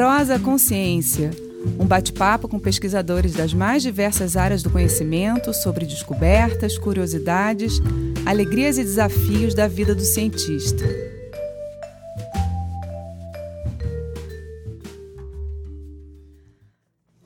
Prosa 0.00 0.38
Consciência, 0.38 1.30
um 1.78 1.84
bate-papo 1.84 2.48
com 2.48 2.58
pesquisadores 2.58 3.34
das 3.34 3.52
mais 3.52 3.82
diversas 3.82 4.34
áreas 4.34 4.62
do 4.62 4.70
conhecimento 4.70 5.52
sobre 5.52 5.84
descobertas, 5.84 6.78
curiosidades, 6.78 7.82
alegrias 8.24 8.78
e 8.78 8.82
desafios 8.82 9.54
da 9.54 9.68
vida 9.68 9.94
do 9.94 10.00
cientista. 10.00 10.86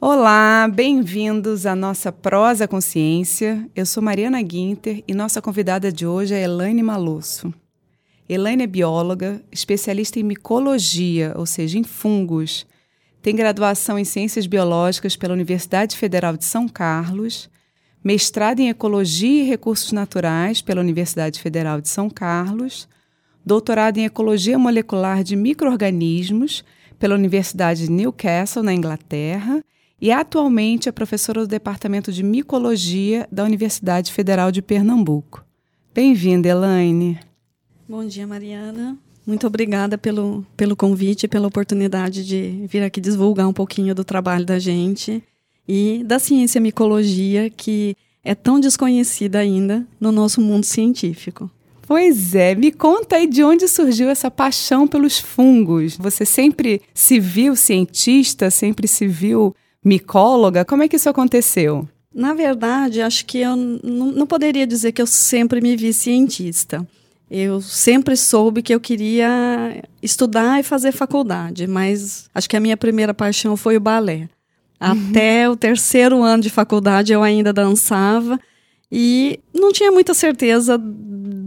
Olá, 0.00 0.68
bem-vindos 0.68 1.66
à 1.66 1.76
nossa 1.76 2.10
Prosa 2.10 2.66
Consciência. 2.66 3.70
Eu 3.72 3.86
sou 3.86 4.02
Mariana 4.02 4.42
Guinter 4.42 5.00
e 5.06 5.14
nossa 5.14 5.40
convidada 5.40 5.92
de 5.92 6.04
hoje 6.04 6.34
é 6.34 6.42
Elaine 6.42 6.82
Malosso. 6.82 7.54
Elaine 8.28 8.62
é 8.64 8.66
bióloga, 8.66 9.42
especialista 9.52 10.18
em 10.18 10.22
micologia, 10.22 11.34
ou 11.36 11.44
seja, 11.44 11.78
em 11.78 11.84
fungos. 11.84 12.66
Tem 13.20 13.36
graduação 13.36 13.98
em 13.98 14.04
Ciências 14.04 14.46
Biológicas 14.46 15.14
pela 15.14 15.34
Universidade 15.34 15.96
Federal 15.96 16.36
de 16.36 16.44
São 16.44 16.66
Carlos, 16.66 17.50
mestrado 18.02 18.60
em 18.60 18.68
Ecologia 18.68 19.42
e 19.42 19.46
Recursos 19.46 19.92
Naturais 19.92 20.62
pela 20.62 20.80
Universidade 20.80 21.40
Federal 21.40 21.80
de 21.80 21.88
São 21.88 22.08
Carlos, 22.08 22.88
doutorado 23.44 23.98
em 23.98 24.04
Ecologia 24.04 24.58
Molecular 24.58 25.22
de 25.22 25.36
Microorganismos 25.36 26.64
pela 26.98 27.14
Universidade 27.14 27.84
de 27.84 27.90
Newcastle, 27.90 28.62
na 28.62 28.72
Inglaterra, 28.72 29.62
e 30.00 30.10
atualmente 30.10 30.88
é 30.88 30.92
professora 30.92 31.40
do 31.40 31.46
Departamento 31.46 32.10
de 32.10 32.22
Micologia 32.22 33.28
da 33.30 33.44
Universidade 33.44 34.12
Federal 34.12 34.50
de 34.50 34.62
Pernambuco. 34.62 35.44
Bem-vinda, 35.94 36.48
Elaine. 36.48 37.18
Bom 37.86 38.06
dia, 38.06 38.26
Mariana. 38.26 38.96
Muito 39.26 39.46
obrigada 39.46 39.98
pelo, 39.98 40.44
pelo 40.56 40.74
convite 40.74 41.24
e 41.24 41.28
pela 41.28 41.48
oportunidade 41.48 42.24
de 42.24 42.66
vir 42.66 42.82
aqui 42.82 42.98
divulgar 42.98 43.46
um 43.46 43.52
pouquinho 43.52 43.94
do 43.94 44.02
trabalho 44.02 44.44
da 44.44 44.58
gente 44.58 45.22
e 45.68 46.02
da 46.04 46.18
ciência 46.18 46.60
micologia, 46.60 47.50
que 47.50 47.94
é 48.24 48.34
tão 48.34 48.58
desconhecida 48.58 49.38
ainda 49.38 49.86
no 50.00 50.10
nosso 50.10 50.40
mundo 50.40 50.64
científico. 50.64 51.50
Pois 51.86 52.34
é, 52.34 52.54
me 52.54 52.72
conta 52.72 53.16
aí 53.16 53.26
de 53.26 53.44
onde 53.44 53.68
surgiu 53.68 54.08
essa 54.08 54.30
paixão 54.30 54.88
pelos 54.88 55.18
fungos. 55.18 55.96
Você 55.98 56.24
sempre 56.24 56.80
se 56.94 57.20
viu 57.20 57.54
cientista, 57.54 58.50
sempre 58.50 58.88
se 58.88 59.06
viu 59.06 59.54
micóloga? 59.84 60.64
Como 60.64 60.82
é 60.82 60.88
que 60.88 60.96
isso 60.96 61.10
aconteceu? 61.10 61.86
Na 62.14 62.32
verdade, 62.32 63.02
acho 63.02 63.26
que 63.26 63.40
eu 63.40 63.54
não 63.54 64.26
poderia 64.26 64.66
dizer 64.66 64.92
que 64.92 65.02
eu 65.02 65.06
sempre 65.06 65.60
me 65.60 65.76
vi 65.76 65.92
cientista. 65.92 66.86
Eu 67.36 67.60
sempre 67.60 68.16
soube 68.16 68.62
que 68.62 68.72
eu 68.72 68.78
queria 68.78 69.82
estudar 70.00 70.60
e 70.60 70.62
fazer 70.62 70.92
faculdade, 70.92 71.66
mas 71.66 72.30
acho 72.32 72.48
que 72.48 72.56
a 72.56 72.60
minha 72.60 72.76
primeira 72.76 73.12
paixão 73.12 73.56
foi 73.56 73.76
o 73.76 73.80
balé. 73.80 74.28
Uhum. 74.80 75.08
Até 75.10 75.50
o 75.50 75.56
terceiro 75.56 76.22
ano 76.22 76.44
de 76.44 76.48
faculdade 76.48 77.12
eu 77.12 77.24
ainda 77.24 77.52
dançava 77.52 78.38
e 78.88 79.40
não 79.52 79.72
tinha 79.72 79.90
muita 79.90 80.14
certeza 80.14 80.80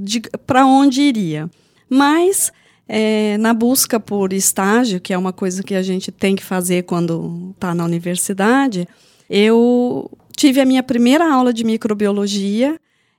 de 0.03 0.19
para 0.45 0.65
onde 0.65 1.03
iria. 1.03 1.49
Mas 1.89 2.51
é, 2.85 3.37
na 3.37 3.53
busca 3.53 3.97
por 3.97 4.33
estágio, 4.33 4.99
que 4.99 5.13
é 5.13 5.17
uma 5.17 5.31
coisa 5.31 5.63
que 5.63 5.73
a 5.73 5.81
gente 5.81 6.11
tem 6.11 6.35
que 6.35 6.43
fazer 6.43 6.83
quando 6.83 7.53
está 7.55 7.73
na 7.73 7.85
universidade, 7.85 8.85
eu 9.29 10.11
tive 10.35 10.59
a 10.59 10.65
minha 10.65 10.83
primeira 10.83 11.31
aula 11.31 11.53
de 11.53 11.63
microbiologia 11.63 12.77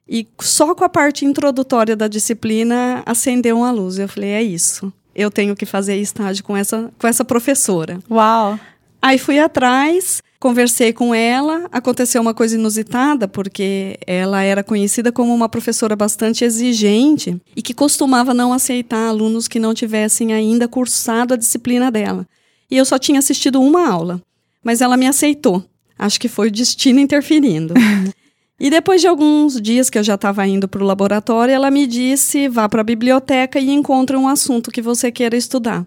e 0.09 0.27
só 0.41 0.75
com 0.75 0.85
a 0.85 0.89
parte 0.89 1.25
introdutória 1.25 1.95
da 1.95 2.09
disciplina 2.09 3.03
acendeu 3.05 3.59
uma 3.59 3.71
luz. 3.71 3.99
Eu 3.99 4.09
falei, 4.09 4.31
é 4.31 4.43
isso. 4.43 4.93
Eu 5.15 5.31
tenho 5.31 5.55
que 5.55 5.67
fazer 5.67 5.97
estágio 5.97 6.43
com 6.43 6.57
essa, 6.57 6.91
com 6.99 7.07
essa 7.07 7.25
professora. 7.25 7.99
Uau! 8.11 8.59
Aí 9.03 9.19
fui 9.19 9.39
atrás, 9.39 10.23
conversei 10.41 10.93
com 10.93 11.15
ela. 11.15 11.69
Aconteceu 11.71 12.23
uma 12.23 12.33
coisa 12.33 12.57
inusitada, 12.57 13.29
porque 13.29 13.99
ela 14.07 14.43
era 14.43 14.65
conhecida 14.65 15.13
como 15.13 15.35
uma 15.35 15.49
professora 15.49 15.95
bastante 15.95 16.45
exigente 16.45 17.41
e 17.55 17.61
que 17.61 17.75
costumava 17.75 18.33
não 18.33 18.53
aceitar 18.53 19.09
alunos 19.09 19.47
que 19.47 19.61
não 19.61 19.75
tivessem 19.75 20.33
ainda 20.33 20.67
cursado 20.67 21.35
a 21.35 21.37
disciplina 21.37 21.91
dela. 21.91 22.27
E 22.71 22.77
eu 22.77 22.85
só 22.85 22.99
tinha 22.99 23.19
assistido 23.19 23.61
uma 23.61 23.89
aula, 23.89 24.23
mas 24.65 24.81
ela 24.81 24.97
me 24.97 25.07
aceitou. 25.07 25.65
Acho 25.99 26.21
que 26.21 26.29
foi 26.29 26.49
o 26.49 26.53
destino 26.53 27.01
interferindo. 27.01 27.75
E 28.61 28.71
depois 28.71 29.01
de 29.01 29.07
alguns 29.07 29.61
dias 29.61 29.89
que 29.89 29.97
eu 29.97 30.03
já 30.03 30.17
estava 30.17 30.45
indo 30.45 30.67
para 30.67 30.83
o 30.83 30.87
laboratório, 30.87 31.55
ela 31.55 31.71
me 31.71 31.87
disse: 31.87 32.49
vá 32.49 32.69
para 32.69 32.81
a 32.81 32.85
biblioteca 32.85 33.61
e 33.61 33.71
encontre 33.71 34.17
um 34.17 34.27
assunto 34.27 34.73
que 34.73 34.83
você 34.83 35.13
queira 35.13 35.37
estudar. 35.37 35.87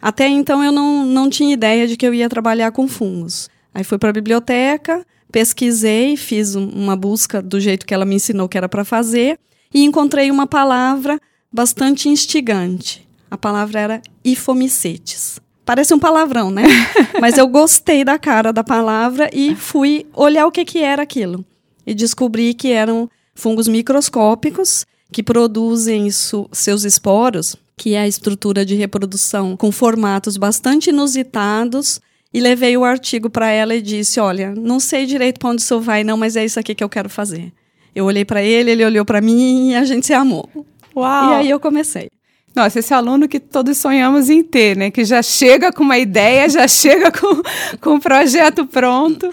Até 0.00 0.28
então 0.28 0.62
eu 0.62 0.70
não, 0.70 1.06
não 1.06 1.30
tinha 1.30 1.54
ideia 1.54 1.86
de 1.86 1.96
que 1.96 2.06
eu 2.06 2.12
ia 2.12 2.28
trabalhar 2.28 2.70
com 2.72 2.86
fungos. 2.86 3.48
Aí 3.72 3.82
fui 3.82 3.96
para 3.96 4.10
a 4.10 4.12
biblioteca, 4.12 5.06
pesquisei, 5.30 6.16
fiz 6.16 6.54
uma 6.54 6.96
busca 6.96 7.40
do 7.40 7.58
jeito 7.58 7.86
que 7.86 7.94
ela 7.94 8.04
me 8.04 8.16
ensinou 8.16 8.48
que 8.48 8.58
era 8.58 8.68
para 8.68 8.84
fazer 8.84 9.38
e 9.72 9.82
encontrei 9.82 10.30
uma 10.30 10.46
palavra 10.46 11.18
bastante 11.50 12.08
instigante. 12.10 13.08
A 13.30 13.38
palavra 13.38 13.80
era 13.80 14.02
ifomicetes. 14.22 15.40
Parece 15.64 15.94
um 15.94 15.98
palavrão, 15.98 16.50
né? 16.50 16.64
Mas 17.18 17.38
eu 17.38 17.46
gostei 17.46 18.04
da 18.04 18.18
cara 18.18 18.52
da 18.52 18.64
palavra 18.64 19.30
e 19.32 19.54
fui 19.54 20.04
olhar 20.12 20.46
o 20.46 20.50
que, 20.50 20.64
que 20.64 20.80
era 20.80 21.02
aquilo 21.02 21.46
e 21.86 21.94
descobri 21.94 22.54
que 22.54 22.72
eram 22.72 23.10
fungos 23.34 23.68
microscópicos 23.68 24.86
que 25.10 25.22
produzem 25.22 26.08
seus 26.10 26.84
esporos, 26.84 27.56
que 27.76 27.94
é 27.94 28.00
a 28.00 28.08
estrutura 28.08 28.64
de 28.64 28.74
reprodução 28.74 29.56
com 29.56 29.70
formatos 29.70 30.36
bastante 30.36 30.90
inusitados. 30.90 32.00
E 32.34 32.40
levei 32.40 32.76
o 32.78 32.84
artigo 32.84 33.28
para 33.28 33.50
ela 33.50 33.74
e 33.74 33.82
disse: 33.82 34.18
Olha, 34.18 34.54
não 34.54 34.80
sei 34.80 35.04
direito 35.04 35.38
para 35.38 35.50
onde 35.50 35.60
isso 35.60 35.78
vai, 35.80 36.02
não, 36.02 36.16
mas 36.16 36.34
é 36.34 36.44
isso 36.44 36.58
aqui 36.58 36.74
que 36.74 36.82
eu 36.82 36.88
quero 36.88 37.10
fazer. 37.10 37.52
Eu 37.94 38.06
olhei 38.06 38.24
para 38.24 38.42
ele, 38.42 38.70
ele 38.70 38.84
olhou 38.84 39.04
para 39.04 39.20
mim 39.20 39.72
e 39.72 39.74
a 39.74 39.84
gente 39.84 40.06
se 40.06 40.14
amou. 40.14 40.48
Uau! 40.96 41.32
E 41.32 41.34
aí 41.34 41.50
eu 41.50 41.60
comecei. 41.60 42.08
Nossa, 42.54 42.78
esse 42.78 42.92
aluno 42.92 43.28
que 43.28 43.40
todos 43.40 43.78
sonhamos 43.78 44.28
em 44.28 44.42
ter, 44.42 44.76
né? 44.76 44.90
Que 44.90 45.04
já 45.04 45.22
chega 45.22 45.72
com 45.72 45.82
uma 45.82 45.98
ideia, 45.98 46.48
já 46.48 46.68
chega 46.68 47.10
com, 47.10 47.42
com 47.80 47.94
um 47.94 48.00
projeto 48.00 48.66
pronto. 48.66 49.28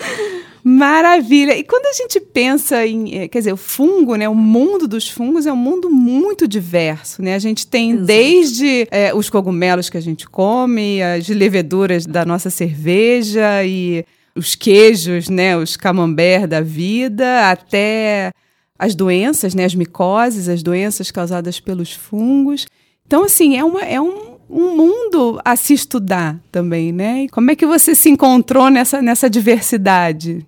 Maravilha! 0.71 1.57
E 1.57 1.63
quando 1.63 1.87
a 1.87 1.93
gente 1.93 2.19
pensa 2.19 2.85
em, 2.85 3.21
eh, 3.21 3.27
quer 3.27 3.39
dizer, 3.39 3.53
o 3.53 3.57
fungo, 3.57 4.15
né? 4.15 4.29
O 4.29 4.35
mundo 4.35 4.87
dos 4.87 5.09
fungos 5.09 5.47
é 5.47 5.51
um 5.51 5.55
mundo 5.55 5.89
muito 5.89 6.47
diverso, 6.47 7.23
né? 7.23 7.33
A 7.33 7.39
gente 7.39 7.65
tem 7.65 7.89
Exato. 7.91 8.05
desde 8.05 8.87
é, 8.91 9.11
os 9.11 9.31
cogumelos 9.31 9.89
que 9.89 9.97
a 9.97 10.01
gente 10.01 10.29
come, 10.29 11.01
as 11.01 11.27
leveduras 11.27 12.05
da 12.05 12.23
nossa 12.23 12.51
cerveja 12.51 13.63
e 13.65 14.05
os 14.35 14.53
queijos, 14.53 15.27
né? 15.27 15.57
Os 15.57 15.75
camembert 15.75 16.45
da 16.45 16.61
vida, 16.61 17.49
até 17.49 18.31
as 18.77 18.93
doenças, 18.93 19.55
né? 19.55 19.65
As 19.65 19.73
micoses, 19.73 20.47
as 20.47 20.61
doenças 20.61 21.09
causadas 21.09 21.59
pelos 21.59 21.93
fungos. 21.93 22.67
Então, 23.07 23.23
assim, 23.23 23.57
é, 23.57 23.63
uma, 23.63 23.81
é 23.81 23.99
um, 23.99 24.37
um 24.47 24.77
mundo 24.77 25.41
a 25.43 25.55
se 25.55 25.73
estudar 25.73 26.39
também, 26.51 26.91
né? 26.91 27.23
E 27.23 27.29
como 27.29 27.49
é 27.49 27.55
que 27.55 27.65
você 27.65 27.95
se 27.95 28.07
encontrou 28.07 28.69
nessa, 28.69 29.01
nessa 29.01 29.27
diversidade? 29.27 30.45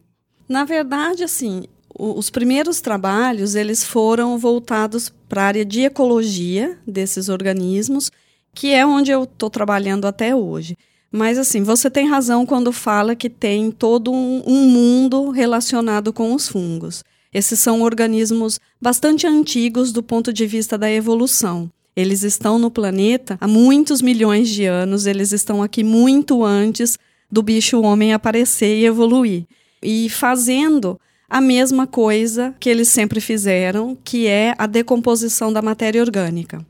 Na 0.51 0.65
verdade, 0.65 1.23
assim, 1.23 1.63
os 1.97 2.29
primeiros 2.29 2.81
trabalhos 2.81 3.55
eles 3.55 3.85
foram 3.85 4.37
voltados 4.37 5.09
para 5.29 5.43
a 5.43 5.45
área 5.45 5.63
de 5.63 5.83
ecologia 5.83 6.77
desses 6.85 7.29
organismos, 7.29 8.11
que 8.53 8.73
é 8.73 8.85
onde 8.85 9.11
eu 9.11 9.23
estou 9.23 9.49
trabalhando 9.49 10.05
até 10.05 10.35
hoje. 10.35 10.75
Mas 11.09 11.37
assim, 11.37 11.63
você 11.63 11.89
tem 11.89 12.05
razão 12.05 12.45
quando 12.45 12.73
fala 12.73 13.15
que 13.15 13.29
tem 13.29 13.71
todo 13.71 14.11
um, 14.11 14.43
um, 14.45 14.67
mundo 14.67 15.29
relacionado 15.29 16.11
com 16.11 16.35
os 16.35 16.49
fungos. 16.49 17.01
Esses 17.33 17.61
são 17.61 17.81
organismos 17.81 18.59
bastante 18.81 19.25
antigos 19.25 19.93
do 19.93 20.03
ponto 20.03 20.33
de 20.33 20.45
vista 20.45 20.77
da 20.77 20.91
evolução. 20.91 21.71
Eles 21.95 22.23
estão 22.23 22.59
no 22.59 22.69
planeta 22.69 23.37
há 23.39 23.47
muitos 23.47 24.01
milhões 24.01 24.49
de 24.49 24.65
anos, 24.65 25.05
eles 25.05 25.31
estão 25.31 25.63
aqui 25.63 25.81
muito 25.81 26.43
antes 26.43 26.99
do 27.31 27.41
bicho-homem 27.41 28.13
aparecer 28.13 28.79
e 28.79 28.85
evoluir. 28.85 29.45
E 29.81 30.09
fazendo 30.09 30.99
a 31.29 31.39
mesma 31.39 31.87
coisa 31.87 32.53
que 32.59 32.69
eles 32.69 32.89
sempre 32.89 33.21
fizeram, 33.21 33.97
que 34.03 34.27
é 34.27 34.53
a 34.57 34.67
decomposição 34.67 35.51
da 35.51 35.61
matéria 35.61 36.01
orgânica. 36.01 36.65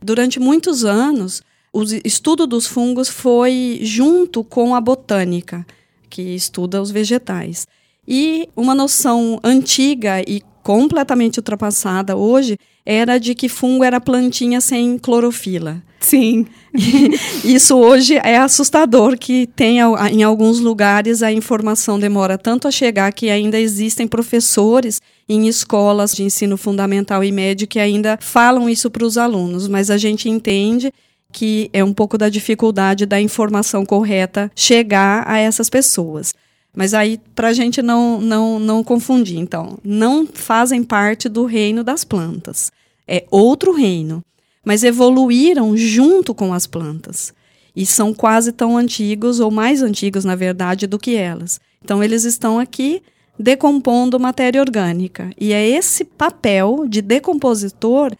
Durante 0.00 0.38
muitos 0.38 0.84
anos, 0.84 1.42
o 1.72 1.82
estudo 2.04 2.46
dos 2.46 2.66
fungos 2.66 3.08
foi 3.08 3.80
junto 3.82 4.44
com 4.44 4.74
a 4.74 4.80
botânica, 4.80 5.66
que 6.08 6.22
estuda 6.34 6.80
os 6.80 6.90
vegetais. 6.90 7.66
E 8.10 8.48
uma 8.56 8.74
noção 8.74 9.38
antiga 9.44 10.22
e 10.26 10.40
completamente 10.62 11.38
ultrapassada 11.38 12.16
hoje 12.16 12.56
era 12.84 13.18
de 13.18 13.34
que 13.34 13.50
fungo 13.50 13.84
era 13.84 14.00
plantinha 14.00 14.62
sem 14.62 14.96
clorofila. 14.96 15.82
Sim. 16.00 16.46
Isso 17.44 17.76
hoje 17.76 18.16
é 18.24 18.38
assustador 18.38 19.18
que 19.18 19.46
tem 19.48 19.78
em 20.10 20.22
alguns 20.22 20.58
lugares 20.58 21.22
a 21.22 21.30
informação 21.30 21.98
demora 21.98 22.38
tanto 22.38 22.66
a 22.66 22.70
chegar 22.70 23.12
que 23.12 23.28
ainda 23.28 23.60
existem 23.60 24.08
professores 24.08 25.02
em 25.28 25.46
escolas 25.46 26.14
de 26.14 26.22
ensino 26.22 26.56
fundamental 26.56 27.22
e 27.22 27.30
médio 27.30 27.68
que 27.68 27.78
ainda 27.78 28.16
falam 28.22 28.70
isso 28.70 28.90
para 28.90 29.04
os 29.04 29.18
alunos, 29.18 29.68
mas 29.68 29.90
a 29.90 29.98
gente 29.98 30.30
entende 30.30 30.90
que 31.30 31.68
é 31.74 31.84
um 31.84 31.92
pouco 31.92 32.16
da 32.16 32.30
dificuldade 32.30 33.04
da 33.04 33.20
informação 33.20 33.84
correta 33.84 34.50
chegar 34.54 35.28
a 35.28 35.36
essas 35.36 35.68
pessoas. 35.68 36.32
Mas 36.78 36.94
aí, 36.94 37.20
para 37.34 37.48
a 37.48 37.52
gente 37.52 37.82
não, 37.82 38.20
não, 38.20 38.60
não 38.60 38.84
confundir, 38.84 39.36
então, 39.36 39.78
não 39.82 40.24
fazem 40.24 40.84
parte 40.84 41.28
do 41.28 41.44
reino 41.44 41.82
das 41.82 42.04
plantas. 42.04 42.70
É 43.04 43.24
outro 43.32 43.72
reino, 43.72 44.24
mas 44.64 44.84
evoluíram 44.84 45.76
junto 45.76 46.32
com 46.32 46.54
as 46.54 46.68
plantas. 46.68 47.34
E 47.74 47.84
são 47.84 48.14
quase 48.14 48.52
tão 48.52 48.78
antigos, 48.78 49.40
ou 49.40 49.50
mais 49.50 49.82
antigos, 49.82 50.24
na 50.24 50.36
verdade, 50.36 50.86
do 50.86 51.00
que 51.00 51.16
elas. 51.16 51.60
Então, 51.82 52.00
eles 52.00 52.22
estão 52.22 52.60
aqui 52.60 53.02
decompondo 53.36 54.20
matéria 54.20 54.60
orgânica. 54.60 55.32
E 55.36 55.52
é 55.52 55.68
esse 55.68 56.04
papel 56.04 56.86
de 56.88 57.02
decompositor 57.02 58.12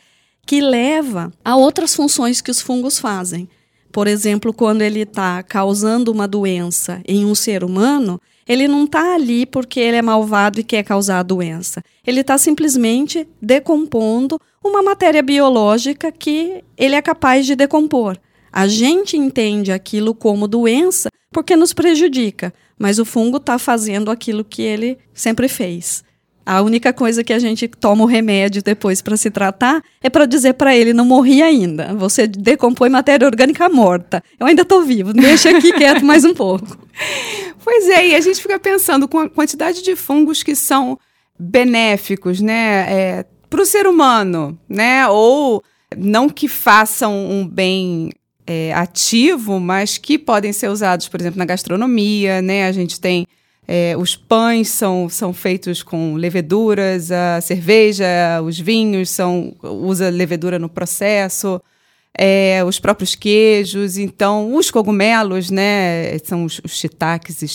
que 0.45 0.61
leva 0.61 1.33
a 1.45 1.55
outras 1.55 1.95
funções 1.95 2.41
que 2.41 2.51
os 2.51 2.61
fungos 2.61 2.99
fazem. 2.99 3.49
Por 3.93 4.09
exemplo, 4.09 4.53
quando 4.53 4.83
ele 4.83 5.03
está 5.03 5.45
causando 5.45 6.11
uma 6.11 6.27
doença 6.27 7.01
em 7.07 7.25
um 7.25 7.37
ser 7.37 7.63
humano, 7.63 8.21
ele 8.49 8.67
não 8.67 8.85
está 8.85 9.15
ali 9.15 9.45
porque 9.45 9.79
ele 9.79 9.99
é 9.99 10.03
malvado 10.03 10.59
e 10.59 10.65
quer 10.65 10.83
causar 10.83 11.19
a 11.19 11.23
doença. 11.23 11.83
Ele 12.07 12.21
está 12.21 12.39
simplesmente 12.39 13.29
decompondo 13.41 14.41
uma 14.65 14.83
matéria 14.83 15.23
biológica 15.23 16.11
que 16.11 16.65
ele 16.77 16.95
é 16.95 17.03
capaz 17.03 17.45
de 17.45 17.55
decompor. 17.55 18.17
A 18.51 18.67
gente 18.67 19.17
entende 19.17 19.71
aquilo 19.71 20.15
como 20.15 20.49
doença 20.49 21.11
porque 21.31 21.55
nos 21.55 21.75
prejudica, 21.75 22.53
mas 22.79 22.99
o 22.99 23.05
fungo 23.05 23.37
está 23.37 23.59
fazendo 23.59 24.11
aquilo 24.11 24.43
que 24.43 24.63
ele 24.63 24.97
sempre 25.13 25.47
fez. 25.47 26.03
A 26.49 26.63
única 26.63 26.95
coisa 26.95 27.23
que 27.23 27.35
a 27.35 27.39
gente 27.39 27.69
toma 27.69 28.05
o 28.05 28.07
remédio 28.07 28.63
depois 28.63 29.03
para 29.03 29.19
se 29.19 29.31
tratar 29.31 29.83
é 30.03 30.09
para 30.09 30.25
dizer 30.25 30.55
para 30.55 30.75
ele 30.75 30.95
não 30.95 31.05
morri 31.05 31.43
ainda. 31.43 31.95
Você 31.95 32.27
decompõe 32.27 32.89
matéria 32.89 33.27
orgânica 33.27 33.69
morta. 33.69 34.25
Eu 34.41 34.47
ainda 34.47 34.63
estou 34.63 34.83
vivo. 34.83 35.13
Deixa 35.13 35.51
aqui 35.51 35.71
quieto 35.75 36.03
mais 36.03 36.25
um 36.25 36.33
pouco. 36.33 36.67
Pois 37.63 37.87
é, 37.91 38.09
e 38.09 38.15
a 38.15 38.21
gente 38.21 38.41
fica 38.41 38.59
pensando 38.59 39.07
com 39.07 39.19
a 39.19 39.29
quantidade 39.29 39.83
de 39.83 39.95
fungos 39.95 40.43
que 40.43 40.55
são 40.55 40.99
benéficos, 41.39 42.41
né, 42.41 42.87
é, 42.89 43.27
para 43.51 43.61
o 43.61 43.67
ser 43.67 43.87
humano, 43.87 44.59
né, 44.67 45.07
ou 45.07 45.63
não 45.95 46.31
que 46.31 46.49
façam 46.49 47.15
um 47.31 47.47
bem 47.47 48.11
é, 48.47 48.73
ativo, 48.73 49.61
mas 49.61 49.99
que 49.99 50.19
podem 50.19 50.51
ser 50.51 50.69
usados, 50.69 51.09
por 51.09 51.21
exemplo, 51.21 51.39
na 51.39 51.45
gastronomia, 51.45 52.41
né? 52.41 52.67
A 52.67 52.73
gente 52.73 52.99
tem 52.99 53.27
é, 53.71 53.95
os 53.99 54.17
pães 54.17 54.71
são, 54.71 55.11
são 55.11 55.35
feitos 55.35 55.83
com 55.83 56.15
leveduras, 56.15 57.13
a 57.13 57.39
cerveja, 57.43 58.41
os 58.43 58.59
vinhos 58.59 59.11
são 59.11 59.55
usa 59.63 60.09
levedura 60.09 60.59
no 60.59 60.71
processo, 60.71 61.61
é, 62.17 62.65
os 62.65 62.81
próprios 62.81 63.15
queijos, 63.15 63.99
então 63.99 64.55
os 64.55 64.71
cogumelos, 64.71 65.51
né? 65.51 66.19
São 66.25 66.45
os, 66.45 66.63
os 66.65 66.79
shiitakes 66.79 67.43
e 67.43 67.49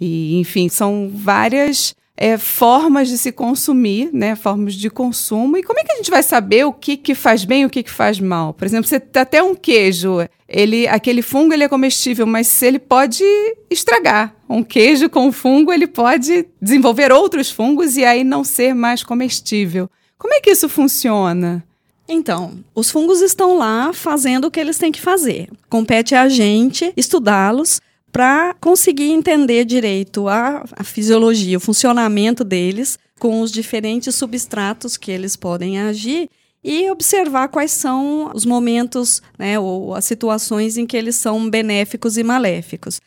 e 0.00 0.38
enfim, 0.38 0.68
são 0.68 1.10
várias 1.12 1.96
é, 2.20 2.36
formas 2.36 3.06
de 3.06 3.16
se 3.16 3.30
consumir, 3.30 4.10
né? 4.12 4.34
Formas 4.34 4.74
de 4.74 4.90
consumo. 4.90 5.56
E 5.56 5.62
como 5.62 5.78
é 5.78 5.84
que 5.84 5.92
a 5.92 5.96
gente 5.96 6.10
vai 6.10 6.22
saber 6.22 6.66
o 6.66 6.72
que, 6.72 6.96
que 6.96 7.14
faz 7.14 7.44
bem 7.44 7.62
e 7.62 7.66
o 7.66 7.70
que, 7.70 7.80
que 7.80 7.90
faz 7.90 8.18
mal? 8.18 8.52
Por 8.52 8.64
exemplo, 8.64 8.88
você 8.88 9.00
até 9.14 9.40
um 9.40 9.54
queijo, 9.54 10.18
ele, 10.48 10.88
aquele 10.88 11.22
fungo 11.22 11.54
ele 11.54 11.62
é 11.62 11.68
comestível, 11.68 12.26
mas 12.26 12.60
ele 12.60 12.80
pode 12.80 13.22
estragar. 13.70 14.34
Um 14.48 14.64
queijo 14.64 15.08
com 15.08 15.30
fungo 15.30 15.72
ele 15.72 15.86
pode 15.86 16.44
desenvolver 16.60 17.12
outros 17.12 17.52
fungos 17.52 17.96
e 17.96 18.04
aí 18.04 18.24
não 18.24 18.42
ser 18.42 18.74
mais 18.74 19.04
comestível. 19.04 19.88
Como 20.18 20.34
é 20.34 20.40
que 20.40 20.50
isso 20.50 20.68
funciona? 20.68 21.64
Então, 22.08 22.58
os 22.74 22.90
fungos 22.90 23.20
estão 23.20 23.56
lá 23.56 23.92
fazendo 23.92 24.46
o 24.46 24.50
que 24.50 24.58
eles 24.58 24.76
têm 24.76 24.90
que 24.90 25.00
fazer. 25.00 25.48
Compete 25.68 26.16
a 26.16 26.28
gente 26.28 26.92
estudá-los 26.96 27.80
para 28.18 28.52
conseguir 28.60 29.12
entender 29.12 29.64
direito 29.64 30.26
a, 30.26 30.64
a 30.72 30.82
fisiologia, 30.82 31.56
o 31.56 31.60
funcionamento 31.60 32.42
deles 32.42 32.98
com 33.16 33.40
os 33.40 33.52
diferentes 33.52 34.12
substratos 34.16 34.96
que 34.96 35.12
eles 35.12 35.36
podem 35.36 35.78
agir 35.78 36.28
e 36.64 36.90
observar 36.90 37.46
quais 37.46 37.70
são 37.70 38.32
os 38.34 38.44
momentos, 38.44 39.22
né, 39.38 39.56
ou 39.56 39.94
as 39.94 40.04
situações 40.04 40.76
em 40.76 40.84
que 40.84 40.96
eles 40.96 41.14
são 41.14 41.48
benéficos 41.48 42.18
e 42.18 42.24
maléficos. 42.24 43.00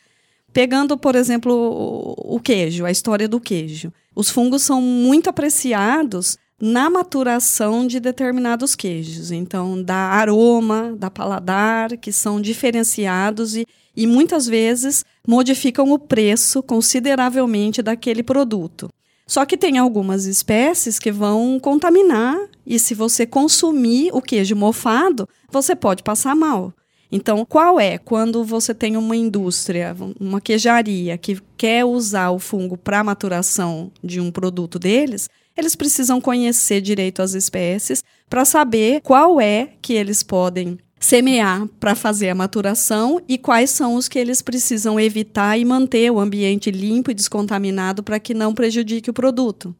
Pegando, 0.50 0.96
por 0.96 1.14
exemplo, 1.14 2.14
o, 2.16 2.40
queijo, 2.40 2.86
a 2.86 2.90
história 2.90 3.28
do 3.28 3.38
queijo. 3.38 3.92
Os 4.16 4.30
fungos 4.30 4.62
são 4.62 4.80
muito 4.80 5.28
apreciados 5.28 6.38
na 6.58 6.88
maturação 6.88 7.86
de 7.86 8.00
determinados 8.00 8.74
queijos. 8.74 9.30
Então, 9.30 9.82
dá 9.82 9.94
aroma, 9.94 10.94
dá 10.96 11.10
paladar, 11.10 11.98
que 11.98 12.10
são 12.10 12.40
diferenciados 12.40 13.54
e 13.54 13.66
e 13.96 14.06
muitas 14.06 14.46
vezes 14.46 15.04
modificam 15.26 15.90
o 15.92 15.98
preço 15.98 16.62
consideravelmente 16.62 17.82
daquele 17.82 18.22
produto. 18.22 18.88
Só 19.26 19.44
que 19.44 19.56
tem 19.56 19.78
algumas 19.78 20.26
espécies 20.26 20.98
que 20.98 21.10
vão 21.10 21.58
contaminar 21.60 22.36
e 22.66 22.78
se 22.78 22.94
você 22.94 23.24
consumir 23.24 24.10
o 24.12 24.20
queijo 24.20 24.56
mofado, 24.56 25.28
você 25.50 25.74
pode 25.74 26.02
passar 26.02 26.34
mal. 26.34 26.72
Então, 27.10 27.44
qual 27.44 27.78
é 27.78 27.98
quando 27.98 28.42
você 28.42 28.74
tem 28.74 28.96
uma 28.96 29.14
indústria, 29.14 29.94
uma 30.18 30.40
queijaria 30.40 31.18
que 31.18 31.38
quer 31.58 31.84
usar 31.84 32.30
o 32.30 32.38
fungo 32.38 32.76
para 32.76 33.04
maturação 33.04 33.92
de 34.02 34.18
um 34.18 34.30
produto 34.30 34.78
deles? 34.78 35.28
Eles 35.54 35.76
precisam 35.76 36.22
conhecer 36.22 36.80
direito 36.80 37.20
as 37.20 37.34
espécies 37.34 38.02
para 38.30 38.46
saber 38.46 39.02
qual 39.02 39.38
é 39.38 39.74
que 39.82 39.92
eles 39.92 40.22
podem 40.22 40.78
semear 41.04 41.66
para 41.80 41.96
fazer 41.96 42.28
a 42.28 42.34
maturação 42.34 43.20
e 43.28 43.36
quais 43.36 43.70
são 43.70 43.96
os 43.96 44.06
que 44.06 44.18
eles 44.18 44.40
precisam 44.40 45.00
evitar 45.00 45.58
e 45.58 45.64
manter 45.64 46.10
o 46.12 46.20
ambiente 46.20 46.70
limpo 46.70 47.10
e 47.10 47.14
descontaminado 47.14 48.04
para 48.04 48.20
que 48.20 48.32
não 48.32 48.54
prejudique 48.54 49.10
o 49.10 49.12
produto. 49.12 49.74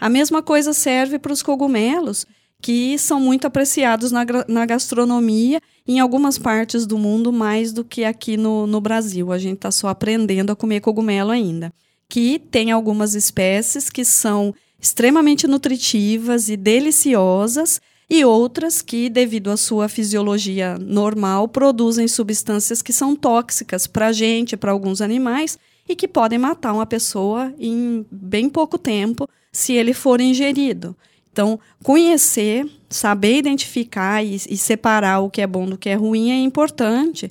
A 0.00 0.08
mesma 0.08 0.42
coisa 0.42 0.72
serve 0.72 1.16
para 1.16 1.32
os 1.32 1.42
cogumelos, 1.42 2.26
que 2.60 2.98
são 2.98 3.20
muito 3.20 3.46
apreciados 3.46 4.10
na, 4.10 4.26
na 4.48 4.66
gastronomia 4.66 5.60
em 5.86 6.00
algumas 6.00 6.38
partes 6.38 6.86
do 6.86 6.98
mundo, 6.98 7.32
mais 7.32 7.72
do 7.72 7.84
que 7.84 8.04
aqui 8.04 8.36
no, 8.36 8.66
no 8.66 8.80
Brasil. 8.80 9.30
A 9.30 9.38
gente 9.38 9.58
está 9.58 9.70
só 9.70 9.86
aprendendo 9.86 10.50
a 10.50 10.56
comer 10.56 10.80
cogumelo 10.80 11.30
ainda. 11.30 11.72
Que 12.08 12.36
tem 12.36 12.72
algumas 12.72 13.14
espécies 13.14 13.88
que 13.88 14.04
são 14.04 14.52
extremamente 14.80 15.46
nutritivas 15.46 16.48
e 16.48 16.56
deliciosas 16.56 17.80
e 18.10 18.24
outras 18.24 18.80
que, 18.80 19.10
devido 19.10 19.50
à 19.50 19.56
sua 19.56 19.88
fisiologia 19.88 20.78
normal, 20.78 21.46
produzem 21.46 22.08
substâncias 22.08 22.80
que 22.80 22.92
são 22.92 23.14
tóxicas 23.14 23.86
para 23.86 24.06
a 24.06 24.12
gente, 24.12 24.56
para 24.56 24.72
alguns 24.72 25.02
animais, 25.02 25.58
e 25.86 25.94
que 25.94 26.08
podem 26.08 26.38
matar 26.38 26.72
uma 26.72 26.86
pessoa 26.86 27.52
em 27.58 28.06
bem 28.10 28.48
pouco 28.48 28.78
tempo 28.78 29.28
se 29.52 29.74
ele 29.74 29.92
for 29.92 30.20
ingerido. 30.20 30.96
Então, 31.30 31.60
conhecer, 31.82 32.66
saber 32.88 33.36
identificar 33.36 34.24
e, 34.24 34.36
e 34.36 34.56
separar 34.56 35.20
o 35.20 35.30
que 35.30 35.40
é 35.40 35.46
bom 35.46 35.66
do 35.66 35.78
que 35.78 35.88
é 35.88 35.94
ruim 35.94 36.30
é 36.30 36.36
importante. 36.36 37.30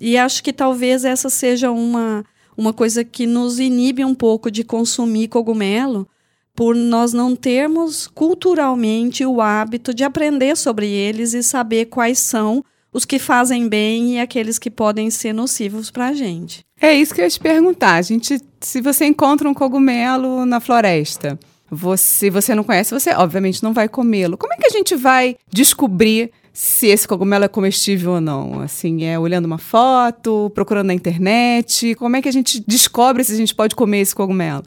E 0.00 0.16
acho 0.16 0.42
que 0.42 0.52
talvez 0.52 1.04
essa 1.04 1.28
seja 1.28 1.70
uma, 1.70 2.24
uma 2.56 2.72
coisa 2.72 3.02
que 3.02 3.26
nos 3.26 3.58
inibe 3.58 4.04
um 4.04 4.14
pouco 4.14 4.50
de 4.50 4.62
consumir 4.62 5.28
cogumelo, 5.28 6.08
por 6.54 6.74
nós 6.74 7.12
não 7.12 7.34
termos 7.34 8.06
culturalmente 8.06 9.24
o 9.24 9.40
hábito 9.40 9.94
de 9.94 10.04
aprender 10.04 10.56
sobre 10.56 10.88
eles 10.88 11.34
e 11.34 11.42
saber 11.42 11.86
quais 11.86 12.18
são 12.18 12.64
os 12.92 13.04
que 13.04 13.18
fazem 13.18 13.68
bem 13.68 14.16
e 14.16 14.20
aqueles 14.20 14.58
que 14.58 14.70
podem 14.70 15.10
ser 15.10 15.32
nocivos 15.32 15.90
para 15.90 16.08
a 16.08 16.12
gente. 16.12 16.64
É 16.80 16.94
isso 16.94 17.14
que 17.14 17.20
eu 17.20 17.24
ia 17.24 17.30
te 17.30 17.40
perguntar. 17.40 17.94
A 17.94 18.02
gente, 18.02 18.38
se 18.60 18.80
você 18.80 19.06
encontra 19.06 19.48
um 19.48 19.54
cogumelo 19.54 20.44
na 20.44 20.60
floresta, 20.60 21.38
você, 21.70 22.28
você 22.28 22.54
não 22.54 22.64
conhece, 22.64 22.92
você 22.92 23.10
obviamente 23.12 23.62
não 23.62 23.72
vai 23.72 23.88
comê-lo. 23.88 24.36
Como 24.36 24.52
é 24.52 24.56
que 24.56 24.66
a 24.66 24.70
gente 24.70 24.94
vai 24.94 25.36
descobrir 25.50 26.30
se 26.52 26.88
esse 26.88 27.08
cogumelo 27.08 27.46
é 27.46 27.48
comestível 27.48 28.12
ou 28.12 28.20
não? 28.20 28.60
Assim, 28.60 29.04
é 29.04 29.18
olhando 29.18 29.46
uma 29.46 29.56
foto, 29.56 30.52
procurando 30.54 30.88
na 30.88 30.94
internet? 30.94 31.94
Como 31.94 32.14
é 32.14 32.20
que 32.20 32.28
a 32.28 32.32
gente 32.32 32.62
descobre 32.66 33.24
se 33.24 33.32
a 33.32 33.36
gente 33.36 33.54
pode 33.54 33.74
comer 33.74 34.00
esse 34.00 34.14
cogumelo? 34.14 34.64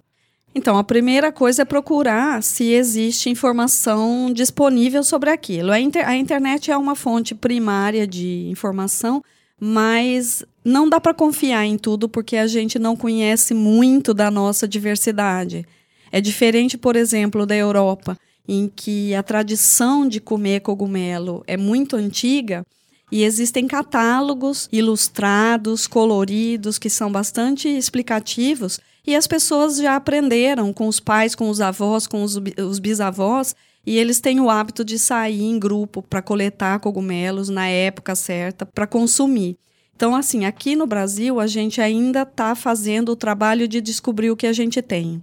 Então, 0.57 0.77
a 0.77 0.83
primeira 0.85 1.33
coisa 1.33 1.63
é 1.63 1.65
procurar 1.65 2.41
se 2.41 2.71
existe 2.71 3.29
informação 3.29 4.31
disponível 4.31 5.03
sobre 5.03 5.29
aquilo. 5.29 5.69
A, 5.69 5.81
inter 5.81 6.07
a 6.07 6.15
internet 6.15 6.71
é 6.71 6.77
uma 6.77 6.95
fonte 6.95 7.35
primária 7.35 8.07
de 8.07 8.47
informação, 8.49 9.21
mas 9.59 10.45
não 10.63 10.87
dá 10.87 10.97
para 10.97 11.13
confiar 11.13 11.65
em 11.65 11.77
tudo 11.77 12.07
porque 12.07 12.37
a 12.37 12.47
gente 12.47 12.79
não 12.79 12.95
conhece 12.95 13.53
muito 13.53 14.13
da 14.13 14.31
nossa 14.31 14.65
diversidade. 14.65 15.65
É 16.09 16.21
diferente, 16.21 16.77
por 16.77 16.95
exemplo, 16.95 17.45
da 17.45 17.55
Europa, 17.55 18.17
em 18.47 18.71
que 18.73 19.13
a 19.13 19.21
tradição 19.21 20.07
de 20.07 20.21
comer 20.21 20.61
cogumelo 20.61 21.43
é 21.47 21.57
muito 21.57 21.97
antiga 21.97 22.65
e 23.11 23.23
existem 23.23 23.67
catálogos 23.67 24.69
ilustrados, 24.71 25.85
coloridos, 25.85 26.79
que 26.79 26.89
são 26.89 27.11
bastante 27.11 27.67
explicativos 27.67 28.79
e 29.05 29.15
as 29.15 29.27
pessoas 29.27 29.77
já 29.77 29.95
aprenderam 29.95 30.73
com 30.73 30.87
os 30.87 30.99
pais, 30.99 31.35
com 31.35 31.49
os 31.49 31.61
avós, 31.61 32.07
com 32.07 32.23
os, 32.23 32.35
os 32.35 32.79
bisavós, 32.79 33.55
e 33.85 33.97
eles 33.97 34.19
têm 34.19 34.39
o 34.39 34.49
hábito 34.49 34.83
de 34.83 34.97
sair 34.97 35.43
em 35.43 35.59
grupo 35.59 36.01
para 36.01 36.21
coletar 36.21 36.79
cogumelos 36.79 37.49
na 37.49 37.67
época 37.67 38.15
certa 38.15 38.65
para 38.65 38.87
consumir. 38.87 39.57
Então, 39.95 40.15
assim, 40.15 40.43
aqui 40.43 40.75
no 40.75 40.87
Brasil, 40.87 41.39
a 41.39 41.47
gente 41.47 41.79
ainda 41.79 42.23
está 42.23 42.55
fazendo 42.55 43.11
o 43.11 43.15
trabalho 43.15 43.67
de 43.67 43.79
descobrir 43.79 44.31
o 44.31 44.35
que 44.35 44.47
a 44.47 44.53
gente 44.53 44.81
tem. 44.81 45.21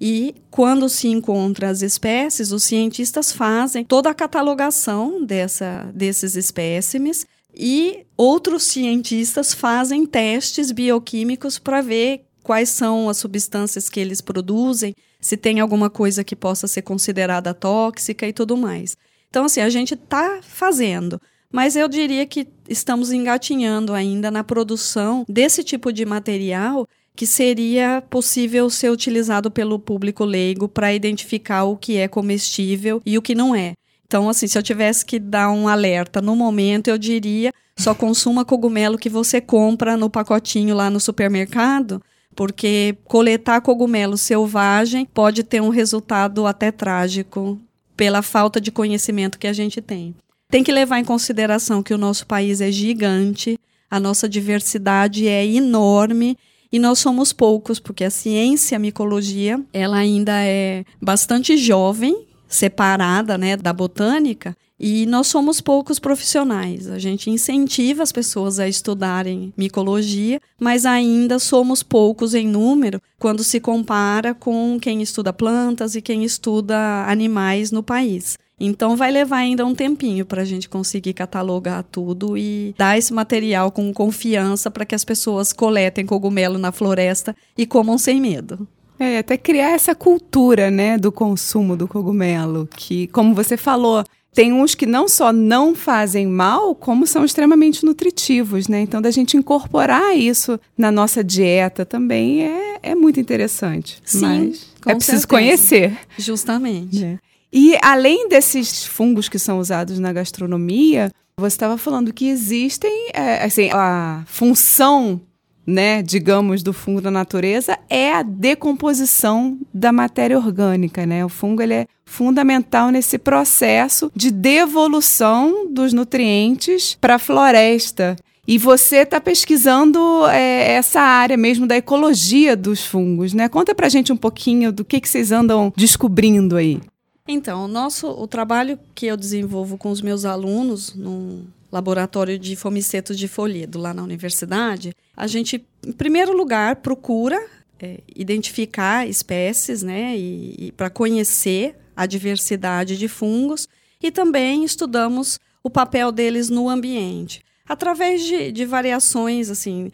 E 0.00 0.34
quando 0.50 0.88
se 0.88 1.08
encontra 1.08 1.68
as 1.68 1.82
espécies, 1.82 2.52
os 2.52 2.64
cientistas 2.64 3.32
fazem 3.32 3.84
toda 3.84 4.10
a 4.10 4.14
catalogação 4.14 5.24
dessa, 5.24 5.90
desses 5.94 6.36
espécimes 6.36 7.26
e 7.54 8.04
outros 8.16 8.64
cientistas 8.64 9.54
fazem 9.54 10.04
testes 10.04 10.70
bioquímicos 10.70 11.58
para 11.58 11.80
ver 11.80 12.25
quais 12.46 12.68
são 12.68 13.08
as 13.08 13.16
substâncias 13.16 13.88
que 13.88 13.98
eles 13.98 14.20
produzem, 14.20 14.94
se 15.20 15.36
tem 15.36 15.58
alguma 15.58 15.90
coisa 15.90 16.22
que 16.22 16.36
possa 16.36 16.68
ser 16.68 16.82
considerada 16.82 17.52
tóxica 17.52 18.24
e 18.24 18.32
tudo 18.32 18.56
mais. 18.56 18.96
Então, 19.28 19.46
assim, 19.46 19.60
a 19.60 19.68
gente 19.68 19.94
está 19.94 20.38
fazendo, 20.42 21.20
mas 21.50 21.74
eu 21.74 21.88
diria 21.88 22.24
que 22.24 22.46
estamos 22.68 23.10
engatinhando 23.10 23.92
ainda 23.92 24.30
na 24.30 24.44
produção 24.44 25.24
desse 25.28 25.64
tipo 25.64 25.92
de 25.92 26.06
material 26.06 26.86
que 27.16 27.26
seria 27.26 28.00
possível 28.08 28.70
ser 28.70 28.92
utilizado 28.92 29.50
pelo 29.50 29.76
público 29.76 30.24
leigo 30.24 30.68
para 30.68 30.94
identificar 30.94 31.64
o 31.64 31.76
que 31.76 31.96
é 31.96 32.06
comestível 32.06 33.02
e 33.04 33.18
o 33.18 33.22
que 33.22 33.34
não 33.34 33.56
é. 33.56 33.72
Então, 34.06 34.28
assim, 34.28 34.46
se 34.46 34.56
eu 34.56 34.62
tivesse 34.62 35.04
que 35.04 35.18
dar 35.18 35.50
um 35.50 35.66
alerta 35.66 36.22
no 36.22 36.36
momento, 36.36 36.86
eu 36.86 36.96
diria 36.96 37.52
só 37.76 37.92
consuma 37.92 38.44
cogumelo 38.44 38.96
que 38.96 39.10
você 39.10 39.40
compra 39.40 39.96
no 39.96 40.08
pacotinho 40.08 40.76
lá 40.76 40.88
no 40.88 41.00
supermercado, 41.00 42.00
porque 42.36 42.96
coletar 43.04 43.62
cogumelo 43.62 44.18
selvagem 44.18 45.06
pode 45.06 45.42
ter 45.42 45.62
um 45.62 45.70
resultado 45.70 46.46
até 46.46 46.70
trágico 46.70 47.58
pela 47.96 48.20
falta 48.20 48.60
de 48.60 48.70
conhecimento 48.70 49.38
que 49.38 49.46
a 49.46 49.52
gente 49.54 49.80
tem. 49.80 50.14
Tem 50.50 50.62
que 50.62 50.70
levar 50.70 51.00
em 51.00 51.04
consideração 51.04 51.82
que 51.82 51.94
o 51.94 51.98
nosso 51.98 52.26
país 52.26 52.60
é 52.60 52.70
gigante, 52.70 53.58
a 53.90 53.98
nossa 53.98 54.28
diversidade 54.28 55.26
é 55.26 55.44
enorme 55.44 56.36
e 56.70 56.78
nós 56.78 56.98
somos 56.98 57.32
poucos, 57.32 57.80
porque 57.80 58.04
a 58.04 58.10
ciência 58.10 58.76
a 58.76 58.78
micologia, 58.78 59.58
ela 59.72 59.96
ainda 59.96 60.32
é 60.44 60.84
bastante 61.00 61.56
jovem, 61.56 62.26
separada, 62.48 63.36
né, 63.36 63.56
da 63.56 63.72
botânica, 63.72 64.56
e 64.78 65.06
nós 65.06 65.26
somos 65.26 65.60
poucos 65.60 65.98
profissionais. 65.98 66.88
A 66.88 66.98
gente 66.98 67.30
incentiva 67.30 68.02
as 68.02 68.12
pessoas 68.12 68.58
a 68.60 68.68
estudarem 68.68 69.52
micologia, 69.56 70.40
mas 70.60 70.84
ainda 70.84 71.38
somos 71.38 71.82
poucos 71.82 72.34
em 72.34 72.46
número 72.46 73.00
quando 73.18 73.42
se 73.42 73.58
compara 73.58 74.34
com 74.34 74.78
quem 74.80 75.00
estuda 75.00 75.32
plantas 75.32 75.94
e 75.94 76.02
quem 76.02 76.24
estuda 76.24 76.76
animais 77.08 77.70
no 77.70 77.82
país. 77.82 78.36
Então 78.58 78.96
vai 78.96 79.10
levar 79.10 79.38
ainda 79.38 79.66
um 79.66 79.74
tempinho 79.74 80.24
para 80.24 80.40
a 80.40 80.44
gente 80.44 80.68
conseguir 80.68 81.12
catalogar 81.12 81.82
tudo 81.82 82.38
e 82.38 82.74
dar 82.76 82.96
esse 82.96 83.12
material 83.12 83.70
com 83.70 83.92
confiança 83.92 84.70
para 84.70 84.86
que 84.86 84.94
as 84.94 85.04
pessoas 85.04 85.52
coletem 85.52 86.06
cogumelo 86.06 86.58
na 86.58 86.72
floresta 86.72 87.36
e 87.56 87.66
comam 87.66 87.98
sem 87.98 88.18
medo. 88.18 88.66
É, 88.98 89.18
até 89.18 89.36
criar 89.36 89.70
essa 89.70 89.94
cultura, 89.94 90.70
né, 90.70 90.96
do 90.96 91.12
consumo 91.12 91.76
do 91.76 91.86
cogumelo, 91.86 92.68
que, 92.76 93.06
como 93.08 93.34
você 93.34 93.56
falou, 93.56 94.04
tem 94.36 94.52
uns 94.52 94.74
que 94.74 94.84
não 94.84 95.08
só 95.08 95.32
não 95.32 95.74
fazem 95.74 96.26
mal, 96.26 96.74
como 96.74 97.06
são 97.06 97.24
extremamente 97.24 97.84
nutritivos, 97.84 98.68
né? 98.68 98.80
Então, 98.80 99.00
da 99.00 99.10
gente 99.10 99.34
incorporar 99.34 100.14
isso 100.14 100.60
na 100.76 100.92
nossa 100.92 101.24
dieta 101.24 101.86
também 101.86 102.42
é, 102.44 102.78
é 102.82 102.94
muito 102.94 103.18
interessante. 103.18 103.98
Sim, 104.04 104.20
Mas 104.20 104.66
é 104.84 104.94
preciso 104.94 105.20
certeza. 105.20 105.26
conhecer. 105.26 105.98
Justamente. 106.18 107.00
né? 107.00 107.18
E 107.50 107.78
além 107.82 108.28
desses 108.28 108.84
fungos 108.84 109.26
que 109.26 109.38
são 109.38 109.58
usados 109.58 109.98
na 109.98 110.12
gastronomia, 110.12 111.10
você 111.38 111.54
estava 111.54 111.78
falando 111.78 112.12
que 112.12 112.28
existem, 112.28 113.08
é, 113.14 113.42
assim, 113.42 113.70
a 113.72 114.22
função, 114.26 115.18
né, 115.66 116.02
digamos, 116.02 116.62
do 116.62 116.72
fungo 116.72 117.00
na 117.00 117.10
natureza 117.10 117.78
é 117.90 118.12
a 118.12 118.22
decomposição 118.22 119.58
da 119.74 119.90
matéria 119.90 120.38
orgânica, 120.38 121.04
né? 121.04 121.24
O 121.24 121.28
fungo 121.28 121.60
ele 121.60 121.74
é 121.74 121.86
fundamental 122.04 122.90
nesse 122.90 123.18
processo 123.18 124.10
de 124.14 124.30
devolução 124.30 125.66
dos 125.68 125.92
nutrientes 125.92 126.96
para 127.00 127.16
a 127.16 127.18
floresta. 127.18 128.16
E 128.48 128.58
você 128.58 128.98
está 128.98 129.20
pesquisando 129.20 130.24
é, 130.28 130.74
essa 130.74 131.00
área 131.00 131.36
mesmo 131.36 131.66
da 131.66 131.76
ecologia 131.76 132.56
dos 132.56 132.86
fungos, 132.86 133.34
né? 133.34 133.48
Conta 133.48 133.74
pra 133.74 133.88
gente 133.88 134.12
um 134.12 134.16
pouquinho 134.16 134.70
do 134.70 134.84
que, 134.84 135.00
que 135.00 135.08
vocês 135.08 135.32
andam 135.32 135.72
descobrindo 135.76 136.56
aí. 136.56 136.80
Então, 137.26 137.64
o 137.64 137.68
nosso 137.68 138.06
o 138.08 138.26
trabalho 138.28 138.78
que 138.94 139.06
eu 139.06 139.16
desenvolvo 139.16 139.76
com 139.76 139.90
os 139.90 140.00
meus 140.00 140.24
alunos 140.24 140.94
no 140.94 141.44
laboratório 141.76 142.38
de 142.38 142.56
fomicetos 142.56 143.18
de 143.18 143.28
folhedo 143.28 143.78
lá 143.78 143.92
na 143.92 144.02
universidade, 144.02 144.94
a 145.14 145.26
gente, 145.26 145.62
em 145.86 145.92
primeiro 145.92 146.34
lugar, 146.34 146.76
procura 146.76 147.38
é, 147.78 148.00
identificar 148.14 149.06
espécies, 149.06 149.82
né, 149.82 150.16
e, 150.16 150.54
e 150.58 150.72
para 150.72 150.88
conhecer 150.88 151.76
a 151.94 152.06
diversidade 152.06 152.96
de 152.96 153.08
fungos 153.08 153.68
e 154.02 154.10
também 154.10 154.64
estudamos 154.64 155.38
o 155.62 155.68
papel 155.68 156.10
deles 156.10 156.48
no 156.48 156.68
ambiente 156.68 157.44
através 157.68 158.22
de, 158.24 158.52
de 158.52 158.64
variações 158.64 159.50
assim 159.50 159.90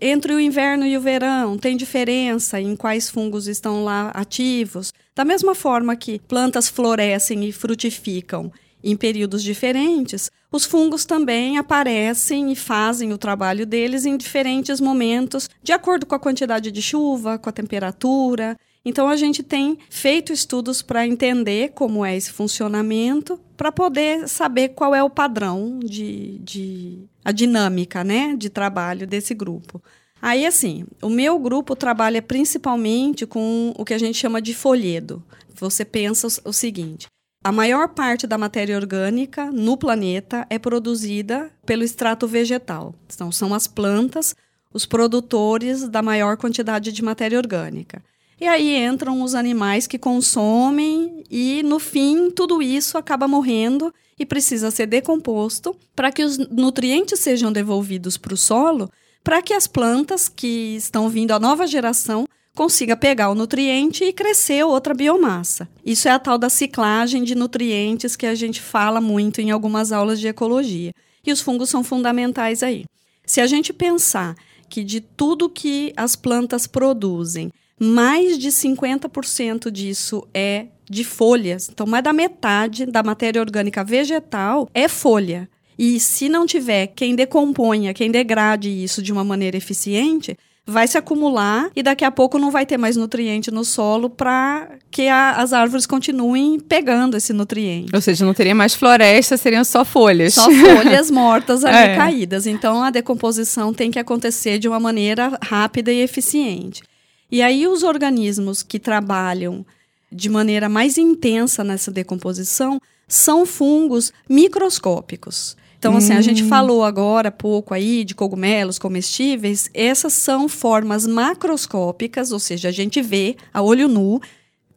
entre 0.00 0.32
o 0.32 0.40
inverno 0.40 0.86
e 0.86 0.96
o 0.96 1.00
verão, 1.00 1.58
tem 1.58 1.76
diferença 1.76 2.58
em 2.58 2.74
quais 2.74 3.10
fungos 3.10 3.46
estão 3.46 3.84
lá 3.84 4.08
ativos. 4.14 4.94
Da 5.14 5.26
mesma 5.26 5.54
forma 5.54 5.94
que 5.94 6.18
plantas 6.20 6.68
florescem 6.70 7.44
e 7.44 7.52
frutificam 7.52 8.50
em 8.82 8.96
períodos 8.96 9.42
diferentes, 9.42 10.30
os 10.54 10.64
fungos 10.64 11.04
também 11.04 11.58
aparecem 11.58 12.52
e 12.52 12.54
fazem 12.54 13.12
o 13.12 13.18
trabalho 13.18 13.66
deles 13.66 14.06
em 14.06 14.16
diferentes 14.16 14.80
momentos, 14.80 15.50
de 15.60 15.72
acordo 15.72 16.06
com 16.06 16.14
a 16.14 16.18
quantidade 16.18 16.70
de 16.70 16.80
chuva, 16.80 17.36
com 17.38 17.48
a 17.48 17.52
temperatura. 17.52 18.56
Então, 18.84 19.08
a 19.08 19.16
gente 19.16 19.42
tem 19.42 19.76
feito 19.90 20.32
estudos 20.32 20.80
para 20.80 21.04
entender 21.08 21.72
como 21.74 22.04
é 22.04 22.16
esse 22.16 22.30
funcionamento, 22.30 23.40
para 23.56 23.72
poder 23.72 24.28
saber 24.28 24.68
qual 24.68 24.94
é 24.94 25.02
o 25.02 25.10
padrão 25.10 25.80
de, 25.82 26.38
de 26.38 26.98
a 27.24 27.32
dinâmica 27.32 28.04
né, 28.04 28.36
de 28.38 28.48
trabalho 28.48 29.08
desse 29.08 29.34
grupo. 29.34 29.82
Aí, 30.22 30.46
assim, 30.46 30.86
o 31.02 31.08
meu 31.08 31.36
grupo 31.36 31.74
trabalha 31.74 32.22
principalmente 32.22 33.26
com 33.26 33.74
o 33.76 33.84
que 33.84 33.92
a 33.92 33.98
gente 33.98 34.16
chama 34.16 34.40
de 34.40 34.54
folhedo. 34.54 35.20
Você 35.52 35.84
pensa 35.84 36.28
o 36.44 36.52
seguinte: 36.52 37.08
a 37.44 37.52
maior 37.52 37.88
parte 37.90 38.26
da 38.26 38.38
matéria 38.38 38.74
orgânica 38.74 39.52
no 39.52 39.76
planeta 39.76 40.46
é 40.48 40.58
produzida 40.58 41.50
pelo 41.66 41.84
extrato 41.84 42.26
vegetal. 42.26 42.94
Então, 43.06 43.30
são 43.30 43.52
as 43.52 43.66
plantas 43.66 44.34
os 44.72 44.86
produtores 44.86 45.86
da 45.86 46.02
maior 46.02 46.38
quantidade 46.38 46.90
de 46.90 47.04
matéria 47.04 47.38
orgânica. 47.38 48.02
E 48.40 48.48
aí 48.48 48.74
entram 48.76 49.22
os 49.22 49.34
animais 49.34 49.86
que 49.86 49.98
consomem 49.98 51.22
e 51.30 51.62
no 51.62 51.78
fim 51.78 52.30
tudo 52.30 52.60
isso 52.60 52.98
acaba 52.98 53.28
morrendo 53.28 53.94
e 54.18 54.26
precisa 54.26 54.70
ser 54.70 54.86
decomposto 54.86 55.76
para 55.94 56.10
que 56.10 56.24
os 56.24 56.38
nutrientes 56.38 57.20
sejam 57.20 57.52
devolvidos 57.52 58.16
para 58.16 58.34
o 58.34 58.38
solo, 58.38 58.90
para 59.22 59.40
que 59.40 59.52
as 59.52 59.68
plantas 59.68 60.28
que 60.28 60.74
estão 60.76 61.08
vindo 61.08 61.30
a 61.30 61.38
nova 61.38 61.66
geração 61.66 62.26
consiga 62.54 62.96
pegar 62.96 63.30
o 63.30 63.34
nutriente 63.34 64.04
e 64.04 64.12
crescer 64.12 64.64
outra 64.64 64.94
biomassa. 64.94 65.68
Isso 65.84 66.08
é 66.08 66.12
a 66.12 66.18
tal 66.18 66.38
da 66.38 66.48
ciclagem 66.48 67.24
de 67.24 67.34
nutrientes 67.34 68.14
que 68.16 68.26
a 68.26 68.34
gente 68.34 68.60
fala 68.60 69.00
muito 69.00 69.40
em 69.40 69.50
algumas 69.50 69.90
aulas 69.92 70.20
de 70.20 70.28
ecologia. 70.28 70.92
E 71.26 71.32
os 71.32 71.40
fungos 71.40 71.68
são 71.68 71.82
fundamentais 71.82 72.62
aí. 72.62 72.84
Se 73.26 73.40
a 73.40 73.46
gente 73.46 73.72
pensar 73.72 74.36
que 74.68 74.84
de 74.84 75.00
tudo 75.00 75.48
que 75.48 75.92
as 75.96 76.14
plantas 76.14 76.66
produzem, 76.66 77.50
mais 77.78 78.38
de 78.38 78.48
50% 78.48 79.70
disso 79.70 80.26
é 80.32 80.66
de 80.88 81.02
folhas. 81.02 81.68
Então, 81.68 81.86
mais 81.86 82.04
da 82.04 82.12
metade 82.12 82.86
da 82.86 83.02
matéria 83.02 83.40
orgânica 83.40 83.82
vegetal 83.82 84.68
é 84.74 84.86
folha. 84.88 85.48
E 85.78 85.98
se 85.98 86.28
não 86.28 86.46
tiver 86.46 86.88
quem 86.88 87.16
decomponha, 87.16 87.94
quem 87.94 88.10
degrade 88.10 88.68
isso 88.68 89.02
de 89.02 89.12
uma 89.12 89.24
maneira 89.24 89.56
eficiente, 89.56 90.36
vai 90.66 90.88
se 90.88 90.96
acumular 90.96 91.70
e 91.76 91.82
daqui 91.82 92.04
a 92.04 92.10
pouco 92.10 92.38
não 92.38 92.50
vai 92.50 92.64
ter 92.64 92.78
mais 92.78 92.96
nutriente 92.96 93.50
no 93.50 93.64
solo 93.64 94.08
para 94.08 94.70
que 94.90 95.08
a, 95.08 95.32
as 95.32 95.52
árvores 95.52 95.84
continuem 95.86 96.58
pegando 96.58 97.16
esse 97.16 97.32
nutriente. 97.34 97.94
Ou 97.94 98.00
seja, 98.00 98.24
não 98.24 98.32
teria 98.32 98.54
mais 98.54 98.74
floresta, 98.74 99.36
seriam 99.36 99.62
só 99.64 99.84
folhas. 99.84 100.34
Só 100.34 100.50
folhas 100.50 101.10
mortas 101.12 101.64
ali 101.64 101.76
É. 101.92 101.96
caídas. 101.96 102.46
Então 102.46 102.82
a 102.82 102.90
decomposição 102.90 103.74
tem 103.74 103.90
que 103.90 103.98
acontecer 103.98 104.58
de 104.58 104.66
uma 104.66 104.80
maneira 104.80 105.38
rápida 105.42 105.92
e 105.92 106.00
eficiente. 106.00 106.82
E 107.30 107.42
aí 107.42 107.66
os 107.66 107.82
organismos 107.82 108.62
que 108.62 108.78
trabalham 108.78 109.66
de 110.10 110.28
maneira 110.30 110.68
mais 110.68 110.96
intensa 110.96 111.62
nessa 111.64 111.90
decomposição 111.90 112.80
são 113.06 113.44
fungos 113.44 114.12
microscópicos. 114.30 115.56
Então, 115.84 115.98
assim, 115.98 116.14
a 116.14 116.22
gente 116.22 116.42
falou 116.44 116.82
agora 116.82 117.28
há 117.28 117.30
pouco 117.30 117.74
aí 117.74 118.04
de 118.04 118.14
cogumelos 118.14 118.78
comestíveis. 118.78 119.68
Essas 119.74 120.14
são 120.14 120.48
formas 120.48 121.06
macroscópicas, 121.06 122.32
ou 122.32 122.38
seja, 122.38 122.68
a 122.68 122.72
gente 122.72 123.02
vê 123.02 123.36
a 123.52 123.60
olho 123.60 123.86
nu 123.86 124.18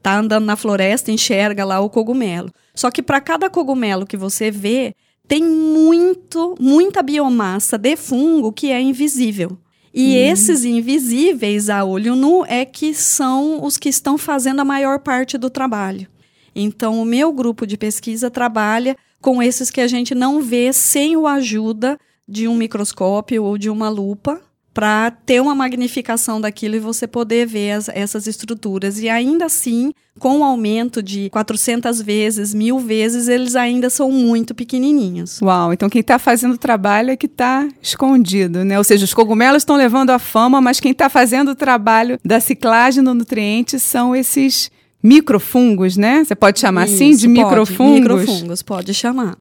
tá 0.03 0.17
andando 0.17 0.43
na 0.43 0.57
floresta, 0.57 1.09
enxerga 1.09 1.63
lá 1.63 1.79
o 1.79 1.89
cogumelo. 1.89 2.51
Só 2.75 2.91
que 2.91 3.01
para 3.01 3.21
cada 3.21 3.49
cogumelo 3.49 4.05
que 4.05 4.17
você 4.17 4.51
vê, 4.51 4.93
tem 5.29 5.41
muito, 5.41 6.55
muita 6.59 7.01
biomassa 7.01 7.77
de 7.77 7.95
fungo 7.95 8.51
que 8.51 8.69
é 8.69 8.81
invisível. 8.81 9.57
E 9.93 10.09
hum. 10.09 10.31
esses 10.31 10.65
invisíveis 10.65 11.69
a 11.69 11.85
olho 11.85 12.17
nu 12.17 12.45
é 12.47 12.65
que 12.65 12.93
são 12.93 13.63
os 13.63 13.77
que 13.77 13.87
estão 13.87 14.17
fazendo 14.17 14.59
a 14.59 14.65
maior 14.65 14.99
parte 14.99 15.37
do 15.37 15.49
trabalho. 15.49 16.05
Então, 16.53 17.01
o 17.01 17.05
meu 17.05 17.31
grupo 17.31 17.65
de 17.65 17.77
pesquisa 17.77 18.29
trabalha 18.29 18.97
com 19.21 19.41
esses 19.41 19.71
que 19.71 19.81
a 19.81 19.87
gente 19.87 20.13
não 20.13 20.41
vê 20.41 20.71
sem 20.73 21.15
a 21.15 21.33
ajuda 21.33 21.97
de 22.27 22.47
um 22.47 22.55
microscópio 22.55 23.43
ou 23.43 23.57
de 23.57 23.69
uma 23.69 23.89
lupa 23.89 24.41
para 24.77 25.09
ter 25.09 25.41
uma 25.41 25.55
magnificação 25.55 26.39
daquilo 26.39 26.75
e 26.75 26.79
você 26.79 27.07
poder 27.07 27.47
ver 27.47 27.71
as, 27.71 27.89
essas 27.89 28.27
estruturas. 28.27 28.99
E 28.99 29.09
ainda 29.09 29.45
assim, 29.45 29.91
com 30.19 30.41
o 30.41 30.43
aumento 30.43 31.01
de 31.01 31.31
400 31.31 31.99
vezes, 31.99 32.53
mil 32.53 32.77
vezes, 32.77 33.27
eles 33.27 33.55
ainda 33.55 33.89
são 33.89 34.11
muito 34.11 34.53
pequenininhos. 34.53 35.41
Uau, 35.41 35.73
então 35.73 35.89
quem 35.89 36.01
está 36.01 36.19
fazendo 36.19 36.53
o 36.53 36.57
trabalho 36.59 37.09
é 37.09 37.17
que 37.17 37.25
está 37.25 37.67
escondido, 37.81 38.63
né? 38.63 38.77
Ou 38.77 38.83
seja, 38.83 39.03
os 39.03 39.15
cogumelos 39.15 39.63
estão 39.63 39.75
levando 39.75 40.11
a 40.11 40.19
fama, 40.19 40.61
mas 40.61 40.79
quem 40.79 40.91
está 40.91 41.09
fazendo 41.09 41.49
o 41.49 41.55
trabalho 41.55 42.19
da 42.23 42.39
ciclagem 42.39 43.03
do 43.03 43.15
nutriente 43.15 43.79
são 43.79 44.15
esses 44.15 44.69
microfungos, 45.01 45.97
né? 45.97 46.23
Você 46.23 46.35
pode 46.35 46.59
chamar 46.59 46.85
Isso, 46.85 46.95
assim 46.95 47.15
de 47.15 47.27
pode. 47.27 47.39
microfungos? 47.39 47.99
Microfungos, 47.99 48.61
pode 48.61 48.93
chamar. 48.93 49.37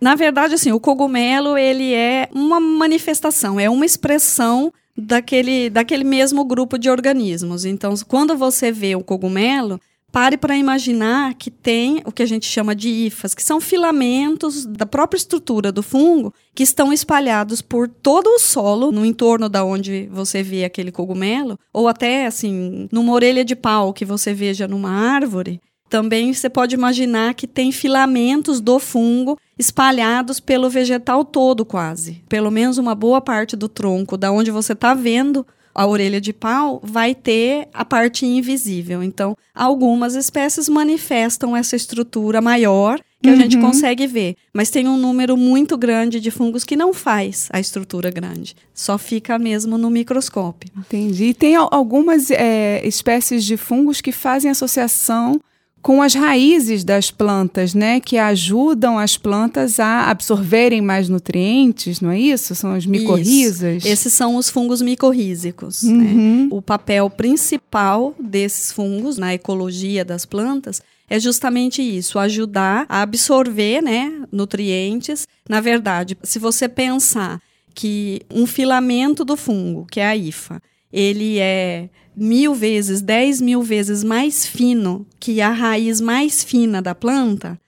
Na 0.00 0.14
verdade, 0.14 0.54
assim, 0.54 0.72
o 0.72 0.80
cogumelo 0.80 1.56
ele 1.56 1.92
é 1.92 2.28
uma 2.32 2.60
manifestação, 2.60 3.58
é 3.58 3.68
uma 3.68 3.84
expressão 3.84 4.72
daquele, 4.96 5.70
daquele 5.70 6.04
mesmo 6.04 6.44
grupo 6.44 6.78
de 6.78 6.88
organismos. 6.88 7.64
Então, 7.64 7.94
quando 8.06 8.36
você 8.36 8.70
vê 8.70 8.94
o 8.94 9.02
cogumelo, 9.02 9.80
pare 10.10 10.36
para 10.36 10.56
imaginar 10.56 11.34
que 11.34 11.50
tem 11.50 12.02
o 12.04 12.12
que 12.12 12.22
a 12.22 12.26
gente 12.26 12.46
chama 12.46 12.74
de 12.74 12.88
hifas, 12.88 13.34
que 13.34 13.42
são 13.42 13.60
filamentos 13.60 14.64
da 14.64 14.86
própria 14.86 15.18
estrutura 15.18 15.70
do 15.70 15.82
fungo 15.82 16.32
que 16.54 16.62
estão 16.62 16.92
espalhados 16.92 17.60
por 17.60 17.88
todo 17.88 18.26
o 18.28 18.38
solo, 18.38 18.90
no 18.90 19.04
entorno 19.04 19.48
da 19.48 19.64
onde 19.64 20.08
você 20.10 20.42
vê 20.42 20.64
aquele 20.64 20.90
cogumelo, 20.90 21.58
ou 21.72 21.88
até 21.88 22.26
assim, 22.26 22.88
numa 22.90 23.12
orelha 23.12 23.44
de 23.44 23.54
pau 23.54 23.92
que 23.92 24.04
você 24.04 24.32
veja 24.32 24.66
numa 24.66 24.90
árvore. 24.90 25.60
Também 25.88 26.34
você 26.34 26.50
pode 26.50 26.74
imaginar 26.74 27.34
que 27.34 27.46
tem 27.46 27.72
filamentos 27.72 28.60
do 28.60 28.78
fungo 28.78 29.38
espalhados 29.58 30.38
pelo 30.38 30.68
vegetal 30.68 31.24
todo, 31.24 31.64
quase. 31.64 32.22
Pelo 32.28 32.50
menos 32.50 32.76
uma 32.76 32.94
boa 32.94 33.20
parte 33.20 33.56
do 33.56 33.68
tronco, 33.68 34.16
da 34.16 34.30
onde 34.30 34.50
você 34.50 34.74
está 34.74 34.92
vendo 34.92 35.46
a 35.78 35.86
orelha 35.86 36.20
de 36.20 36.32
pau, 36.32 36.80
vai 36.82 37.14
ter 37.14 37.68
a 37.72 37.84
parte 37.84 38.26
invisível. 38.26 39.00
Então, 39.00 39.36
algumas 39.54 40.16
espécies 40.16 40.68
manifestam 40.68 41.56
essa 41.56 41.76
estrutura 41.76 42.40
maior 42.40 43.00
que 43.22 43.28
a 43.28 43.32
uhum. 43.32 43.38
gente 43.38 43.58
consegue 43.58 44.04
ver, 44.04 44.34
mas 44.52 44.70
tem 44.70 44.88
um 44.88 44.96
número 44.96 45.36
muito 45.36 45.78
grande 45.78 46.18
de 46.18 46.32
fungos 46.32 46.64
que 46.64 46.74
não 46.74 46.92
faz 46.92 47.48
a 47.52 47.60
estrutura 47.60 48.10
grande, 48.10 48.56
só 48.74 48.98
fica 48.98 49.38
mesmo 49.38 49.78
no 49.78 49.88
microscópio. 49.88 50.68
Entendi. 50.76 51.26
E 51.26 51.34
tem 51.34 51.54
algumas 51.54 52.28
é, 52.32 52.80
espécies 52.84 53.44
de 53.44 53.56
fungos 53.56 54.00
que 54.00 54.10
fazem 54.10 54.50
associação 54.50 55.40
com 55.82 56.02
as 56.02 56.14
raízes 56.14 56.84
das 56.84 57.10
plantas, 57.10 57.74
né, 57.74 58.00
que 58.00 58.18
ajudam 58.18 58.98
as 58.98 59.16
plantas 59.16 59.78
a 59.78 60.10
absorverem 60.10 60.82
mais 60.82 61.08
nutrientes, 61.08 62.00
não 62.00 62.10
é 62.10 62.18
isso? 62.18 62.54
São 62.54 62.72
as 62.72 62.84
micorrizas. 62.84 63.78
Isso. 63.78 63.88
Esses 63.88 64.12
são 64.12 64.36
os 64.36 64.50
fungos 64.50 64.82
micorrízicos. 64.82 65.82
Né? 65.82 65.92
Uhum. 65.92 66.42
Né? 66.44 66.48
O 66.50 66.60
papel 66.60 67.08
principal 67.08 68.14
desses 68.18 68.72
fungos 68.72 69.16
na 69.18 69.34
ecologia 69.34 70.04
das 70.04 70.26
plantas 70.26 70.82
é 71.08 71.18
justamente 71.18 71.80
isso, 71.80 72.18
ajudar 72.18 72.84
a 72.88 73.00
absorver, 73.00 73.80
né, 73.80 74.12
nutrientes. 74.30 75.26
Na 75.48 75.60
verdade, 75.60 76.18
se 76.22 76.38
você 76.38 76.68
pensar 76.68 77.40
que 77.74 78.20
um 78.30 78.46
filamento 78.46 79.24
do 79.24 79.36
fungo, 79.36 79.86
que 79.90 80.00
é 80.00 80.06
a 80.06 80.16
hifa, 80.16 80.60
ele 80.92 81.38
é 81.38 81.88
mil 82.16 82.54
vezes, 82.54 83.00
dez 83.00 83.40
mil 83.40 83.62
vezes 83.62 84.02
mais 84.02 84.46
fino 84.46 85.06
que 85.20 85.40
a 85.40 85.50
raiz 85.50 86.00
mais 86.00 86.42
fina 86.42 86.82
da 86.82 86.94
planta, 86.94 87.58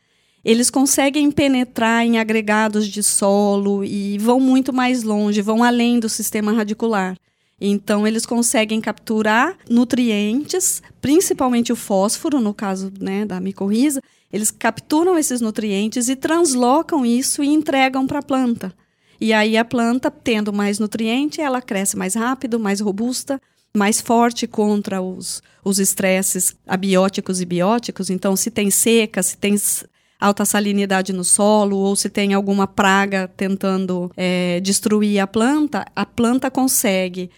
eles 0.45 0.71
conseguem 0.71 1.31
penetrar 1.31 2.05
em 2.05 2.19
agregados 2.19 2.89
de 2.89 3.03
solo 3.03 3.85
e 3.85 4.19
vão 4.19 4.41
muito 4.41 4.73
mais 4.73 5.03
longe, 5.03 5.43
vão 5.43 5.63
além 5.63 6.01
do 6.01 6.09
sistema 6.09 6.53
radicular. 6.53 7.17
Então, 7.61 8.07
eles 8.07 8.25
conseguem 8.25 8.81
capturar 8.81 9.55
nutrientes, 9.69 10.83
principalmente 11.01 11.71
o 11.71 11.77
fósforo, 11.77 12.41
no 12.41 12.55
caso 12.55 12.91
né, 12.99 13.27
da 13.27 13.39
micorriza, 13.39 14.01
eles 14.33 14.51
capturam 14.51 15.19
esses 15.19 15.43
nutrientes 15.43 16.09
e 16.09 16.17
translocam 16.17 17.05
isso 17.05 17.43
e 17.45 17.49
entregam 17.49 18.07
para 18.07 18.21
a 18.21 18.23
planta. 18.23 18.73
E 19.21 19.33
aí 19.33 19.57
a 19.57 19.65
planta, 19.65 20.11
tendo 20.11 20.53
mais 20.53 20.79
nutriente, 20.79 21.41
ela 21.41 21.61
cresce 21.61 21.97
mais 21.97 22.15
rápido, 22.15 22.59
mais 22.59 22.81
robusta, 22.81 23.41
mais 23.77 24.01
forte 24.01 24.47
contra 24.47 25.03
os, 25.03 25.43
os 25.65 25.79
estresses 25.79 26.57
abióticos 26.67 27.41
e 27.41 27.45
bióticos. 27.45 28.09
Então, 28.09 28.35
se 28.35 28.51
tem 28.51 28.71
seca, 28.71 29.23
se 29.23 29.37
tem 29.37 29.55
alta 30.19 30.45
salinidade 30.45 31.13
no 31.13 31.25
solo 31.25 31.77
ou 31.77 31.95
se 31.95 32.09
tem 32.09 32.35
alguma 32.35 32.67
praga 32.67 33.31
tentando 33.37 34.11
é, 34.17 34.61
destruir 34.61 35.19
a 35.21 35.27
planta, 35.27 35.85
a 35.95 36.07
planta 36.07 36.51
consegue 36.51 37.31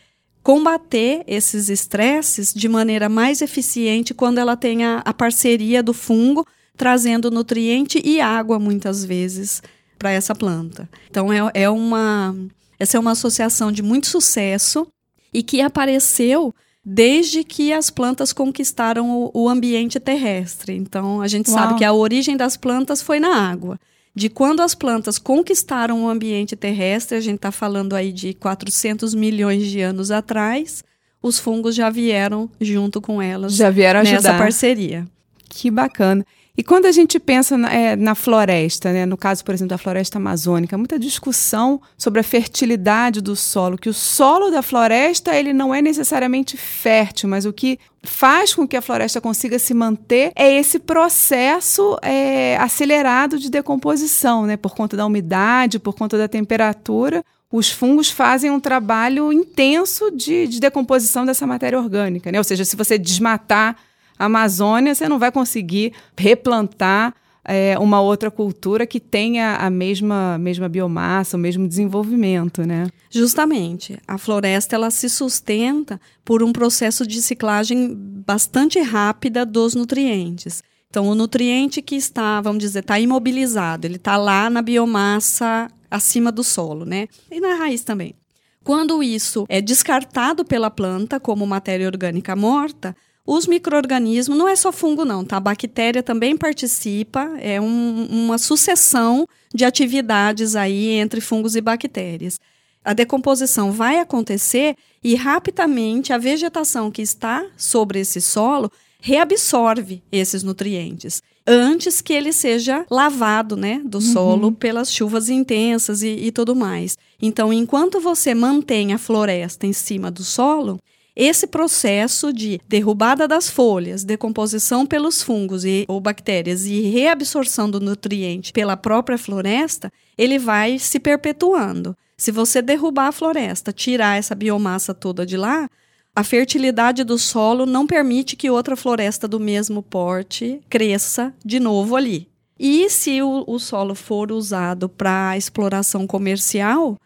combater 0.43 1.23
esses 1.27 1.69
estresses 1.69 2.53
de 2.53 2.69
maneira 2.69 3.09
mais 3.09 3.41
eficiente 3.41 4.13
quando 4.13 4.39
ela 4.39 4.57
tem 4.57 4.85
a, 4.85 4.99
a 5.05 5.15
parceria 5.15 5.83
do 5.83 5.93
fungo 5.93 6.45
trazendo 6.77 7.31
nutriente 7.31 8.03
e 8.05 8.21
água 8.21 8.59
muitas 8.59 9.05
vezes 9.05 9.63
para 10.03 10.11
essa 10.11 10.35
planta. 10.35 10.89
Então 11.09 11.33
é, 11.33 11.39
é 11.55 11.71
uma 11.71 12.35
essa 12.77 12.97
é 12.97 13.01
uma 13.01 13.13
associação 13.13 13.71
de 13.71 13.85
muito 13.85 14.09
sucesso 14.09 14.85
e 15.33 15.45
que 15.45 15.61
apareceu 15.61 16.53
desde 16.85 17.45
que 17.45 17.73
as 17.73 17.89
plantas 17.89 18.33
conquistaram 18.33 19.31
o, 19.33 19.49
ambiente 19.49 20.01
terrestre. 20.01 20.75
Então, 20.75 21.23
a 21.23 21.29
gente 21.29 21.49
Uau. 21.49 21.57
sabe 21.57 21.79
que 21.79 21.85
a 21.85 21.93
origem 21.93 22.37
das 22.37 22.57
plantas 22.57 23.01
foi 23.01 23.21
na 23.21 23.49
água. 23.49 23.79
De 24.13 24.29
quando 24.29 24.61
as 24.61 24.75
plantas 24.75 25.17
conquistaram 25.17 26.05
o 26.05 26.09
ambiente 26.09 26.57
terrestre, 26.57 27.17
a 27.17 27.21
gente 27.21 27.37
está 27.37 27.53
falando 27.53 27.95
aí 27.95 28.13
de 28.13 28.35
400 28.35 29.15
milhões 29.15 29.69
de 29.69 29.81
anos 29.81 30.11
atrás, 30.11 30.83
os 31.23 31.39
fungos 31.39 31.77
já 31.77 31.89
vieram 31.89 32.51
junto 32.61 33.01
com 33.01 33.23
elas. 33.23 33.55
Já 33.55 33.71
vieram 33.71 34.01
ajudar. 34.01 34.17
Nessa 34.17 34.37
parceria. 34.37 35.07
Que 35.49 35.71
bacana. 35.71 36.27
E 36.57 36.63
quando 36.63 36.85
a 36.85 36.93
gente 36.93 37.19
pensa 37.19 37.57
na, 37.57 37.73
é, 37.73 37.97
na, 37.97 38.15
floresta, 38.15 38.93
né, 38.93 39.07
no 39.07 39.17
caso, 39.17 39.43
por 39.43 39.55
exemplo, 39.55 39.71
da 39.71 39.79
floresta 39.79 40.19
amazônica, 40.19 40.77
muita 40.77 40.99
discussão 40.99 41.81
sobre 41.97 42.21
a 42.21 42.23
fertilidade 42.23 43.23
do 43.23 43.35
solo, 43.35 43.79
que 43.79 43.89
o 43.89 43.95
solo 43.95 44.51
da 44.51 44.61
floresta 44.61 45.35
ele 45.35 45.55
não 45.55 45.75
é 45.75 45.81
necessariamente 45.81 46.59
fértil, 46.59 47.31
mas 47.31 47.47
o 47.47 47.55
que 47.55 47.79
faz 48.03 48.55
com 48.55 48.69
que 48.69 48.77
a 48.77 48.83
floresta 48.83 49.19
consiga 49.19 49.59
se 49.59 49.73
manter 49.73 50.31
é 50.37 50.53
esse 50.59 50.79
processo 50.79 51.97
é, 52.03 52.59
acelerado 52.59 53.39
de 53.39 53.51
decomposição, 53.51 54.45
né, 54.45 54.59
por 54.59 54.75
conta 54.75 54.95
da 54.95 55.07
umidade, 55.07 55.79
por 55.79 55.95
conta 55.95 56.19
da 56.19 56.29
temperatura. 56.29 57.25
Os 57.51 57.71
fungos 57.71 58.11
fazem 58.11 58.51
um 58.51 58.61
trabalho 58.61 59.33
intenso 59.33 60.11
de, 60.11 60.47
de 60.47 60.61
decomposição 60.61 61.25
dessa 61.25 61.47
matéria 61.47 61.79
orgânica, 61.79 62.33
né? 62.33 62.39
Ou 62.39 62.45
seja, 62.45 62.65
se 62.65 62.75
você 62.77 62.97
desmatar 62.97 63.77
Amazônia, 64.19 64.95
você 64.95 65.09
não 65.09 65.19
vai 65.19 65.33
conseguir 65.33 65.93
replantar 66.17 67.15
é, 67.45 67.77
uma 67.79 68.01
outra 68.01 68.31
cultura 68.31 68.87
que 68.87 69.01
tenha 69.01 69.57
a 69.57 69.69
mesma, 69.69 70.39
mesma 70.39 70.69
biomassa, 70.69 71.37
o 71.37 71.41
mesmo 71.41 71.67
desenvolvimento, 71.67 72.63
né? 72.63 72.89
Justamente. 73.11 73.99
A 74.07 74.17
floresta 74.17 74.77
ela 74.77 74.91
se 74.91 75.09
sustenta 75.09 76.01
por 76.25 76.43
um 76.43 76.53
processo 76.53 77.07
de 77.07 77.21
ciclagem 77.21 77.95
bastante 78.27 78.81
rápida 78.81 79.45
dos 79.45 79.75
nutrientes. 79.75 80.63
Então, 80.89 81.09
o 81.09 81.15
nutriente 81.15 81.81
que 81.81 81.97
está, 81.97 82.41
vamos 82.41 82.63
dizer, 82.63 82.81
está 82.81 83.01
imobilizado, 83.01 83.87
ele 83.87 83.97
está 83.97 84.17
lá 84.17 84.51
na 84.51 84.61
biomassa 84.61 85.69
acima 85.91 86.31
do 86.31 86.45
solo, 86.45 86.85
né? 86.85 87.09
E 87.31 87.41
na 87.41 87.55
raiz 87.55 87.83
também. 87.83 88.15
Quando 88.63 89.03
isso 89.03 89.45
é 89.49 89.61
descartado 89.61 90.45
pela 90.45 90.71
planta 90.71 91.19
como 91.19 91.47
matéria 91.47 91.87
orgânica 91.87 92.37
morta, 92.37 92.95
os 93.27 93.47
micro-organismos, 93.47 94.37
não 94.37 94.49
é 94.49 94.57
só 94.57 94.73
fungo, 94.73 95.05
não, 95.05 95.25
tá? 95.25 95.37
A 95.37 95.41
bactéria 95.41 96.03
também 96.03 96.37
participa, 96.37 97.31
é 97.41 97.61
um, 97.61 98.07
uma 98.11 98.39
sucessão 98.39 99.27
de 99.55 99.65
atividades 99.65 100.57
aí 100.57 100.89
entre 100.91 101.21
fungos 101.21 101.55
e 101.55 101.61
bactérias. 101.61 102.41
A 102.85 102.93
decomposição 102.93 103.71
vai 103.71 103.99
acontecer 103.99 104.77
e 105.05 105.15
rapidamente 105.15 106.13
a 106.13 106.19
vegetação 106.19 106.91
que 106.91 107.03
está 107.03 107.47
sobre 107.57 108.01
esse 108.01 108.21
solo 108.21 108.71
reabsorve 109.01 110.03
esses 110.11 110.43
nutrientes 110.43 111.23
antes 111.47 112.01
que 112.01 112.13
ele 112.13 112.33
seja 112.33 112.87
lavado, 112.91 113.57
né, 113.57 113.81
do 113.85 113.99
uhum. 113.99 114.13
solo 114.13 114.53
pelas 114.53 114.93
chuvas 114.93 115.29
intensas 115.29 116.03
e, 116.03 116.09
e 116.09 116.33
tudo 116.33 116.55
mais. 116.55 116.97
Então, 117.21 117.53
enquanto 117.53 118.01
você 118.01 118.35
mantém 118.35 118.93
a 118.93 118.99
floresta 118.99 119.67
em 119.67 119.73
cima 119.73 120.11
do 120.11 120.23
solo, 120.23 120.79
esse 121.15 121.47
processo 121.47 122.33
de 122.33 122.61
derrubada 122.67 123.29
das 123.29 123.49
folhas, 123.51 124.05
decomposição 124.05 124.87
pelos 124.87 125.23
fungos 125.23 125.65
e, 125.65 125.85
ou 125.89 126.01
bactérias 126.01 126.65
e 126.65 126.81
reabsorção 126.81 127.71
do 127.71 127.81
nutriente 127.81 128.53
pela 128.53 128.77
própria 128.77 129.19
floresta, 129.19 129.93
ele 130.17 130.39
vai 130.39 130.79
se 130.79 130.99
perpetuando. 130.99 131.97
Se 132.17 132.31
você 132.31 132.63
derrubar 132.63 133.09
a 133.09 133.13
floresta, 133.13 133.73
tirar 133.73 134.17
essa 134.17 134.35
biomassa 134.35 134.95
toda 134.95 135.27
de 135.27 135.37
lá, 135.37 135.69
a 136.15 136.23
fertilidade 136.23 137.05
do 137.05 137.19
solo 137.19 137.67
não 137.67 137.87
permite 137.87 138.37
que 138.37 138.51
outra 138.51 138.77
floresta 138.77 139.27
do 139.27 139.41
mesmo 139.41 139.83
porte 139.83 140.61
cresça 140.69 141.35
de 141.45 141.59
novo 141.59 141.97
ali. 141.97 142.29
E 142.59 142.89
se 142.91 143.21
o, 143.23 143.45
o 143.47 143.59
solo 143.59 143.95
for 143.95 144.31
usado 144.31 144.89
para 144.89 145.37
exploração 145.37 146.07
comercial, 146.07 146.97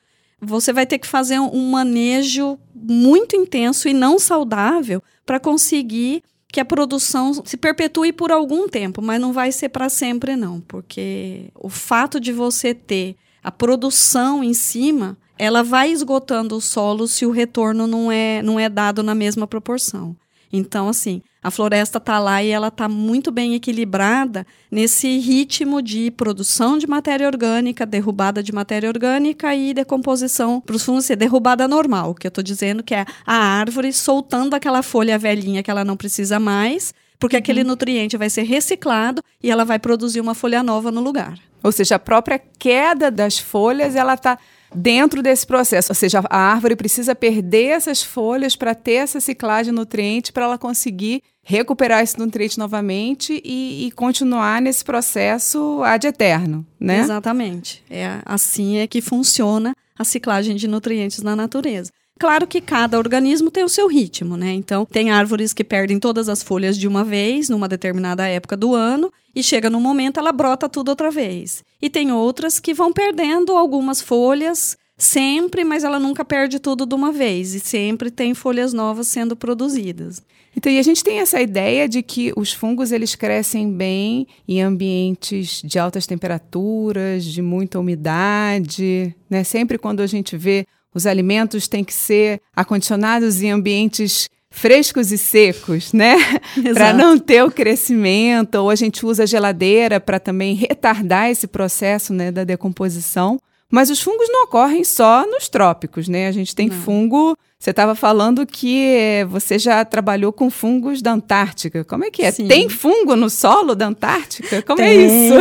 você 0.41 0.73
vai 0.73 0.87
ter 0.87 0.99
que 0.99 1.07
fazer 1.07 1.39
um 1.41 1.71
manejo 1.71 2.59
muito 2.75 3.37
intenso 3.37 3.89
e 3.89 3.93
não 3.93 4.19
saudável 4.19 5.03
para 5.25 5.41
conseguir 5.41 6.23
que 6.49 6.61
a 6.61 6.65
produção 6.65 7.33
se 7.45 7.57
perpetue 7.57 8.13
por 8.13 8.31
algum 8.31 8.69
tempo, 8.69 9.03
mas 9.03 9.21
não 9.21 9.33
vai 9.33 9.51
ser 9.53 9.69
para 9.69 9.89
sempre 9.89 10.37
não, 10.37 10.61
porque 10.61 11.51
o 11.55 11.69
fato 11.69 12.21
de 12.21 12.33
você 12.33 12.73
ter 12.73 13.17
a 13.43 13.51
produção 13.51 14.43
em 14.43 14.55
cima, 14.55 15.17
ela 15.39 15.63
vai 15.63 15.91
esgotando 15.91 16.57
o 16.57 16.61
solo 16.61 17.07
se 17.07 17.27
o 17.27 17.31
retorno 17.31 17.87
não 17.87 18.11
é 18.11 18.43
não 18.43 18.59
é 18.59 18.69
dado 18.69 19.03
na 19.03 19.15
mesma 19.15 19.47
proporção. 19.47 20.17
Então, 20.53 20.89
assim, 20.89 21.23
a 21.47 21.51
floresta 21.53 21.99
está 21.99 22.19
lá 22.19 22.43
e 22.43 22.49
ela 22.49 22.67
está 22.67 22.89
muito 22.89 23.31
bem 23.31 23.55
equilibrada 23.55 24.45
nesse 24.69 25.21
ritmo 25.21 25.81
de 25.81 26.11
produção 26.11 26.77
de 26.77 26.89
matéria 26.89 27.25
orgânica, 27.25 27.87
derrubada 27.87 28.43
de 28.43 28.53
matéria 28.53 28.89
orgânica 28.89 29.55
e 29.55 29.73
decomposição 29.73 30.61
para 30.61 30.75
os 30.75 30.83
fungos 30.83 31.05
ser 31.05 31.15
derrubada 31.15 31.69
normal, 31.69 32.17
que 32.17 32.27
eu 32.27 32.31
estou 32.31 32.43
dizendo 32.43 32.83
que 32.83 32.97
é 32.97 33.07
a 33.25 33.37
árvore 33.37 33.93
soltando 33.93 34.55
aquela 34.55 34.83
folha 34.83 35.17
velhinha 35.17 35.63
que 35.63 35.71
ela 35.71 35.85
não 35.85 35.97
precisa 35.97 36.41
mais, 36.41 36.93
porque 37.17 37.37
uhum. 37.37 37.41
aquele 37.41 37.63
nutriente 37.63 38.17
vai 38.17 38.29
ser 38.29 38.43
reciclado 38.43 39.23
e 39.41 39.49
ela 39.49 39.65
vai 39.65 39.79
produzir 39.79 40.21
uma 40.21 40.35
folha 40.35 40.65
nova 40.65 40.91
no 40.91 41.01
lugar. 41.01 41.39
Ou 41.63 41.71
seja, 41.71 41.95
a 41.95 42.01
própria 42.01 42.43
queda 42.59 43.09
das 43.09 43.39
folhas, 43.39 43.95
ela 43.95 44.15
está 44.15 44.37
dentro 44.77 45.23
desse 45.23 45.47
processo. 45.47 45.91
Ou 45.91 45.95
seja, 45.95 46.23
a 46.29 46.39
árvore 46.39 46.77
precisa 46.77 47.15
perder 47.15 47.69
essas 47.69 48.03
folhas 48.03 48.55
para 48.55 48.75
ter 48.75 48.95
essa 48.95 49.21
ciclagem 49.21 49.73
nutriente 49.73 50.33
para 50.33 50.45
ela 50.45 50.59
conseguir 50.59 51.23
recuperar 51.43 52.03
esse 52.03 52.19
nutriente 52.19 52.59
novamente 52.59 53.41
e, 53.45 53.87
e, 53.87 53.93
continuar 53.93 54.61
nesse 54.61 54.85
processo 54.85 55.81
ad 55.85 56.05
eterno, 56.05 56.67
né? 56.79 56.99
Exatamente. 56.99 57.85
É 57.89 58.19
assim 58.25 58.79
é 58.79 58.87
que 58.89 59.01
funciona 59.01 59.73
a 59.97 60.05
ciclagem 60.05 60.57
de 60.57 60.67
nutrientes 60.67 61.23
na 61.23 61.37
natureza. 61.37 61.93
Claro 62.19 62.47
que 62.47 62.63
cada 62.63 62.99
organismo 62.99 63.51
tem 63.51 63.63
o 63.63 63.69
seu 63.69 63.89
ritmo, 63.89 64.37
né? 64.37 64.53
Então, 64.53 64.87
tem 64.87 65.11
árvores 65.11 65.53
que 65.53 65.63
perdem 65.63 65.99
todas 65.99 66.29
as 66.29 66.43
folhas 66.43 66.79
de 66.79 66.89
uma 66.89 67.05
vez, 67.05 67.51
numa 67.51 67.69
determinada 67.69 68.27
época 68.27 68.57
do 68.57 68.75
ano, 68.75 69.13
e 69.35 69.43
chega 69.43 69.69
num 69.69 69.81
momento 69.81 70.19
ela 70.19 70.33
brota 70.33 70.67
tudo 70.67 70.89
outra 70.89 71.11
vez. 71.11 71.63
E 71.81 71.91
tem 71.91 72.11
outras 72.11 72.59
que 72.59 72.73
vão 72.73 72.91
perdendo 72.91 73.53
algumas 73.53 74.01
folhas 74.01 74.79
sempre, 74.97 75.63
mas 75.63 75.85
ela 75.85 76.01
nunca 76.01 76.25
perde 76.25 76.59
tudo 76.59 76.87
de 76.87 76.95
uma 76.95 77.13
vez, 77.13 77.55
e 77.55 77.61
sempre 77.61 78.11
tem 78.11 78.33
folhas 78.33 78.73
novas 78.73 79.09
sendo 79.09 79.37
produzidas. 79.37 80.23
Então, 80.57 80.73
e 80.73 80.79
a 80.79 80.83
gente 80.83 81.05
tem 81.05 81.19
essa 81.19 81.39
ideia 81.39 81.87
de 81.87 82.03
que 82.03 82.33
os 82.35 82.51
fungos 82.51 82.91
eles 82.91 83.15
crescem 83.15 83.71
bem 83.71 84.27
em 84.49 84.63
ambientes 84.63 85.61
de 85.63 85.79
altas 85.79 86.07
temperaturas, 86.07 87.27
de 87.27 87.43
muita 87.43 87.79
umidade, 87.79 89.15
né? 89.29 89.45
Sempre 89.45 89.77
quando 89.77 90.01
a 90.01 90.07
gente 90.07 90.35
vê 90.35 90.67
os 90.97 91.07
alimentos 91.07 91.69
têm 91.69 91.85
que 91.85 91.93
ser 91.93 92.41
acondicionados 92.57 93.43
em 93.43 93.51
ambientes 93.51 94.31
frescos 94.51 95.13
e 95.13 95.19
secos, 95.19 95.93
né? 95.93 96.17
para 96.73 96.95
não 96.95 97.19
ter 97.19 97.45
o 97.45 97.51
crescimento, 97.51 98.55
ou 98.55 98.71
a 98.71 98.75
gente 98.75 99.05
usa 99.05 99.25
a 99.25 99.27
geladeira 99.27 100.01
para 100.01 100.19
também 100.19 100.55
retardar 100.55 101.29
esse 101.29 101.47
processo 101.47 102.15
né, 102.15 102.33
da 102.33 102.45
decomposição. 102.45 103.39
Mas 103.71 103.91
os 103.91 104.01
fungos 104.01 104.27
não 104.31 104.45
ocorrem 104.45 104.85
só 104.85 105.27
nos 105.27 105.51
trópicos, 105.51 106.09
né? 106.09 106.29
A 106.29 106.33
gente 106.33 106.55
tem 106.55 106.69
não. 106.69 106.77
fungo. 106.77 107.37
Você 107.59 107.71
estava 107.71 107.95
falando 107.95 108.47
que 108.47 109.27
você 109.29 109.59
já 109.59 109.85
trabalhou 109.85 110.33
com 110.33 110.49
fungos 110.49 111.03
da 111.03 111.13
Antártica. 111.13 111.85
Como 111.85 112.05
é 112.05 112.11
que 112.11 112.23
é? 112.23 112.31
Sim. 112.31 112.49
Tem 112.49 112.71
fungo 112.71 113.17
no 113.17 113.29
solo 113.29 113.75
da 113.75 113.89
Antártica? 113.89 114.63
Como 114.63 114.81
é 114.81 114.85
tem. 114.85 114.99
é 114.99 115.07
isso? 115.07 115.35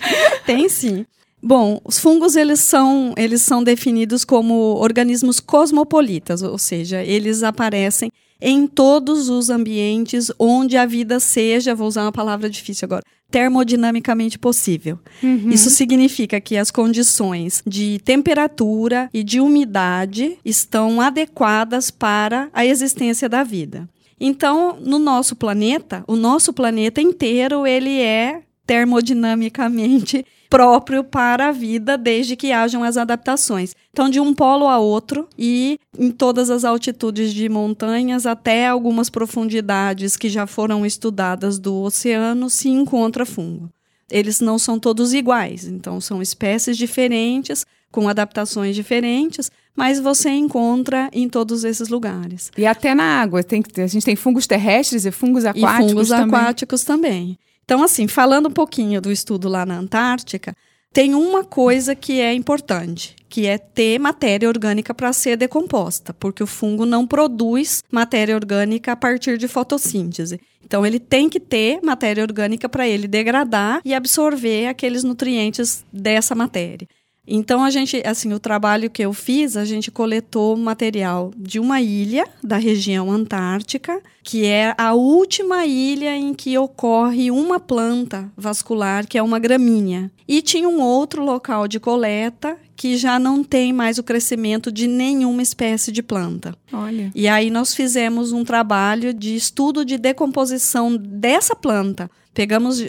tem 0.46 0.68
sim. 0.70 1.04
Bom, 1.46 1.78
os 1.84 1.98
fungos 1.98 2.36
eles 2.36 2.60
são, 2.60 3.12
eles 3.18 3.42
são 3.42 3.62
definidos 3.62 4.24
como 4.24 4.54
organismos 4.76 5.40
cosmopolitas, 5.40 6.42
ou 6.42 6.56
seja, 6.56 7.04
eles 7.04 7.42
aparecem 7.42 8.10
em 8.40 8.66
todos 8.66 9.28
os 9.28 9.50
ambientes 9.50 10.32
onde 10.38 10.78
a 10.78 10.86
vida 10.86 11.20
seja, 11.20 11.74
vou 11.74 11.86
usar 11.86 12.04
uma 12.04 12.12
palavra 12.12 12.48
difícil 12.48 12.86
agora, 12.86 13.02
termodinamicamente 13.30 14.38
possível. 14.38 14.98
Uhum. 15.22 15.50
Isso 15.50 15.68
significa 15.68 16.40
que 16.40 16.56
as 16.56 16.70
condições 16.70 17.62
de 17.66 18.00
temperatura 18.02 19.10
e 19.12 19.22
de 19.22 19.38
umidade 19.38 20.38
estão 20.46 20.98
adequadas 20.98 21.90
para 21.90 22.48
a 22.54 22.64
existência 22.64 23.28
da 23.28 23.44
vida. 23.44 23.86
Então, 24.18 24.78
no 24.80 24.98
nosso 24.98 25.36
planeta, 25.36 26.04
o 26.06 26.16
nosso 26.16 26.54
planeta 26.54 27.02
inteiro, 27.02 27.66
ele 27.66 28.00
é 28.00 28.40
termodinamicamente 28.66 30.24
próprio 30.54 31.02
para 31.02 31.48
a 31.48 31.52
vida, 31.52 31.98
desde 31.98 32.36
que 32.36 32.52
hajam 32.52 32.84
as 32.84 32.96
adaptações. 32.96 33.74
Então, 33.92 34.08
de 34.08 34.20
um 34.20 34.32
polo 34.32 34.68
a 34.68 34.78
outro 34.78 35.28
e 35.36 35.80
em 35.98 36.12
todas 36.12 36.48
as 36.48 36.64
altitudes 36.64 37.34
de 37.34 37.48
montanhas 37.48 38.24
até 38.24 38.68
algumas 38.68 39.10
profundidades 39.10 40.16
que 40.16 40.28
já 40.28 40.46
foram 40.46 40.86
estudadas 40.86 41.58
do 41.58 41.82
oceano, 41.82 42.48
se 42.48 42.68
encontra 42.68 43.26
fungo. 43.26 43.68
Eles 44.08 44.40
não 44.40 44.56
são 44.56 44.78
todos 44.78 45.12
iguais, 45.12 45.64
então 45.64 46.00
são 46.00 46.22
espécies 46.22 46.76
diferentes, 46.76 47.66
com 47.90 48.08
adaptações 48.08 48.76
diferentes, 48.76 49.50
mas 49.74 49.98
você 49.98 50.30
encontra 50.30 51.10
em 51.12 51.28
todos 51.28 51.64
esses 51.64 51.88
lugares. 51.88 52.52
E 52.56 52.64
até 52.64 52.94
na 52.94 53.20
água, 53.20 53.42
tem, 53.42 53.60
a 53.78 53.86
gente 53.88 54.04
tem 54.04 54.14
fungos 54.14 54.46
terrestres 54.46 55.04
e 55.04 55.10
fungos 55.10 55.44
aquáticos 55.44 55.84
e 55.84 55.88
fungos 55.88 56.08
também. 56.10 56.40
aquáticos 56.40 56.84
também. 56.84 57.38
Então, 57.64 57.82
assim, 57.82 58.06
falando 58.06 58.48
um 58.48 58.52
pouquinho 58.52 59.00
do 59.00 59.10
estudo 59.10 59.48
lá 59.48 59.64
na 59.64 59.78
Antártica, 59.78 60.54
tem 60.92 61.14
uma 61.14 61.42
coisa 61.42 61.94
que 61.94 62.20
é 62.20 62.32
importante, 62.32 63.16
que 63.28 63.46
é 63.46 63.58
ter 63.58 63.98
matéria 63.98 64.48
orgânica 64.48 64.94
para 64.94 65.12
ser 65.12 65.36
decomposta, 65.36 66.14
porque 66.14 66.42
o 66.42 66.46
fungo 66.46 66.86
não 66.86 67.06
produz 67.06 67.82
matéria 67.90 68.34
orgânica 68.34 68.92
a 68.92 68.96
partir 68.96 69.36
de 69.36 69.48
fotossíntese. 69.48 70.40
Então, 70.64 70.86
ele 70.86 71.00
tem 71.00 71.28
que 71.28 71.40
ter 71.40 71.80
matéria 71.82 72.22
orgânica 72.22 72.68
para 72.68 72.86
ele 72.86 73.08
degradar 73.08 73.80
e 73.84 73.92
absorver 73.92 74.68
aqueles 74.68 75.02
nutrientes 75.02 75.84
dessa 75.92 76.34
matéria. 76.34 76.86
Então 77.26 77.64
a 77.64 77.70
gente, 77.70 78.02
assim, 78.04 78.32
o 78.32 78.38
trabalho 78.38 78.90
que 78.90 79.02
eu 79.02 79.12
fiz, 79.12 79.56
a 79.56 79.64
gente 79.64 79.90
coletou 79.90 80.56
material 80.56 81.32
de 81.36 81.58
uma 81.58 81.80
ilha 81.80 82.26
da 82.42 82.58
região 82.58 83.10
antártica, 83.10 84.00
que 84.24 84.46
é 84.46 84.74
a 84.78 84.94
última 84.94 85.66
ilha 85.66 86.16
em 86.16 86.32
que 86.32 86.56
ocorre 86.56 87.30
uma 87.30 87.60
planta 87.60 88.32
vascular, 88.34 89.06
que 89.06 89.18
é 89.18 89.22
uma 89.22 89.38
gramínea. 89.38 90.10
E 90.26 90.40
tinha 90.40 90.66
um 90.66 90.80
outro 90.80 91.22
local 91.22 91.68
de 91.68 91.78
coleta 91.78 92.56
que 92.74 92.96
já 92.96 93.18
não 93.18 93.44
tem 93.44 93.70
mais 93.70 93.98
o 93.98 94.02
crescimento 94.02 94.72
de 94.72 94.88
nenhuma 94.88 95.42
espécie 95.42 95.92
de 95.92 96.02
planta. 96.02 96.56
Olha. 96.72 97.12
E 97.14 97.28
aí 97.28 97.50
nós 97.50 97.74
fizemos 97.74 98.32
um 98.32 98.44
trabalho 98.44 99.12
de 99.12 99.36
estudo 99.36 99.84
de 99.84 99.98
decomposição 99.98 100.96
dessa 100.96 101.54
planta. 101.54 102.10
Pegamos 102.32 102.82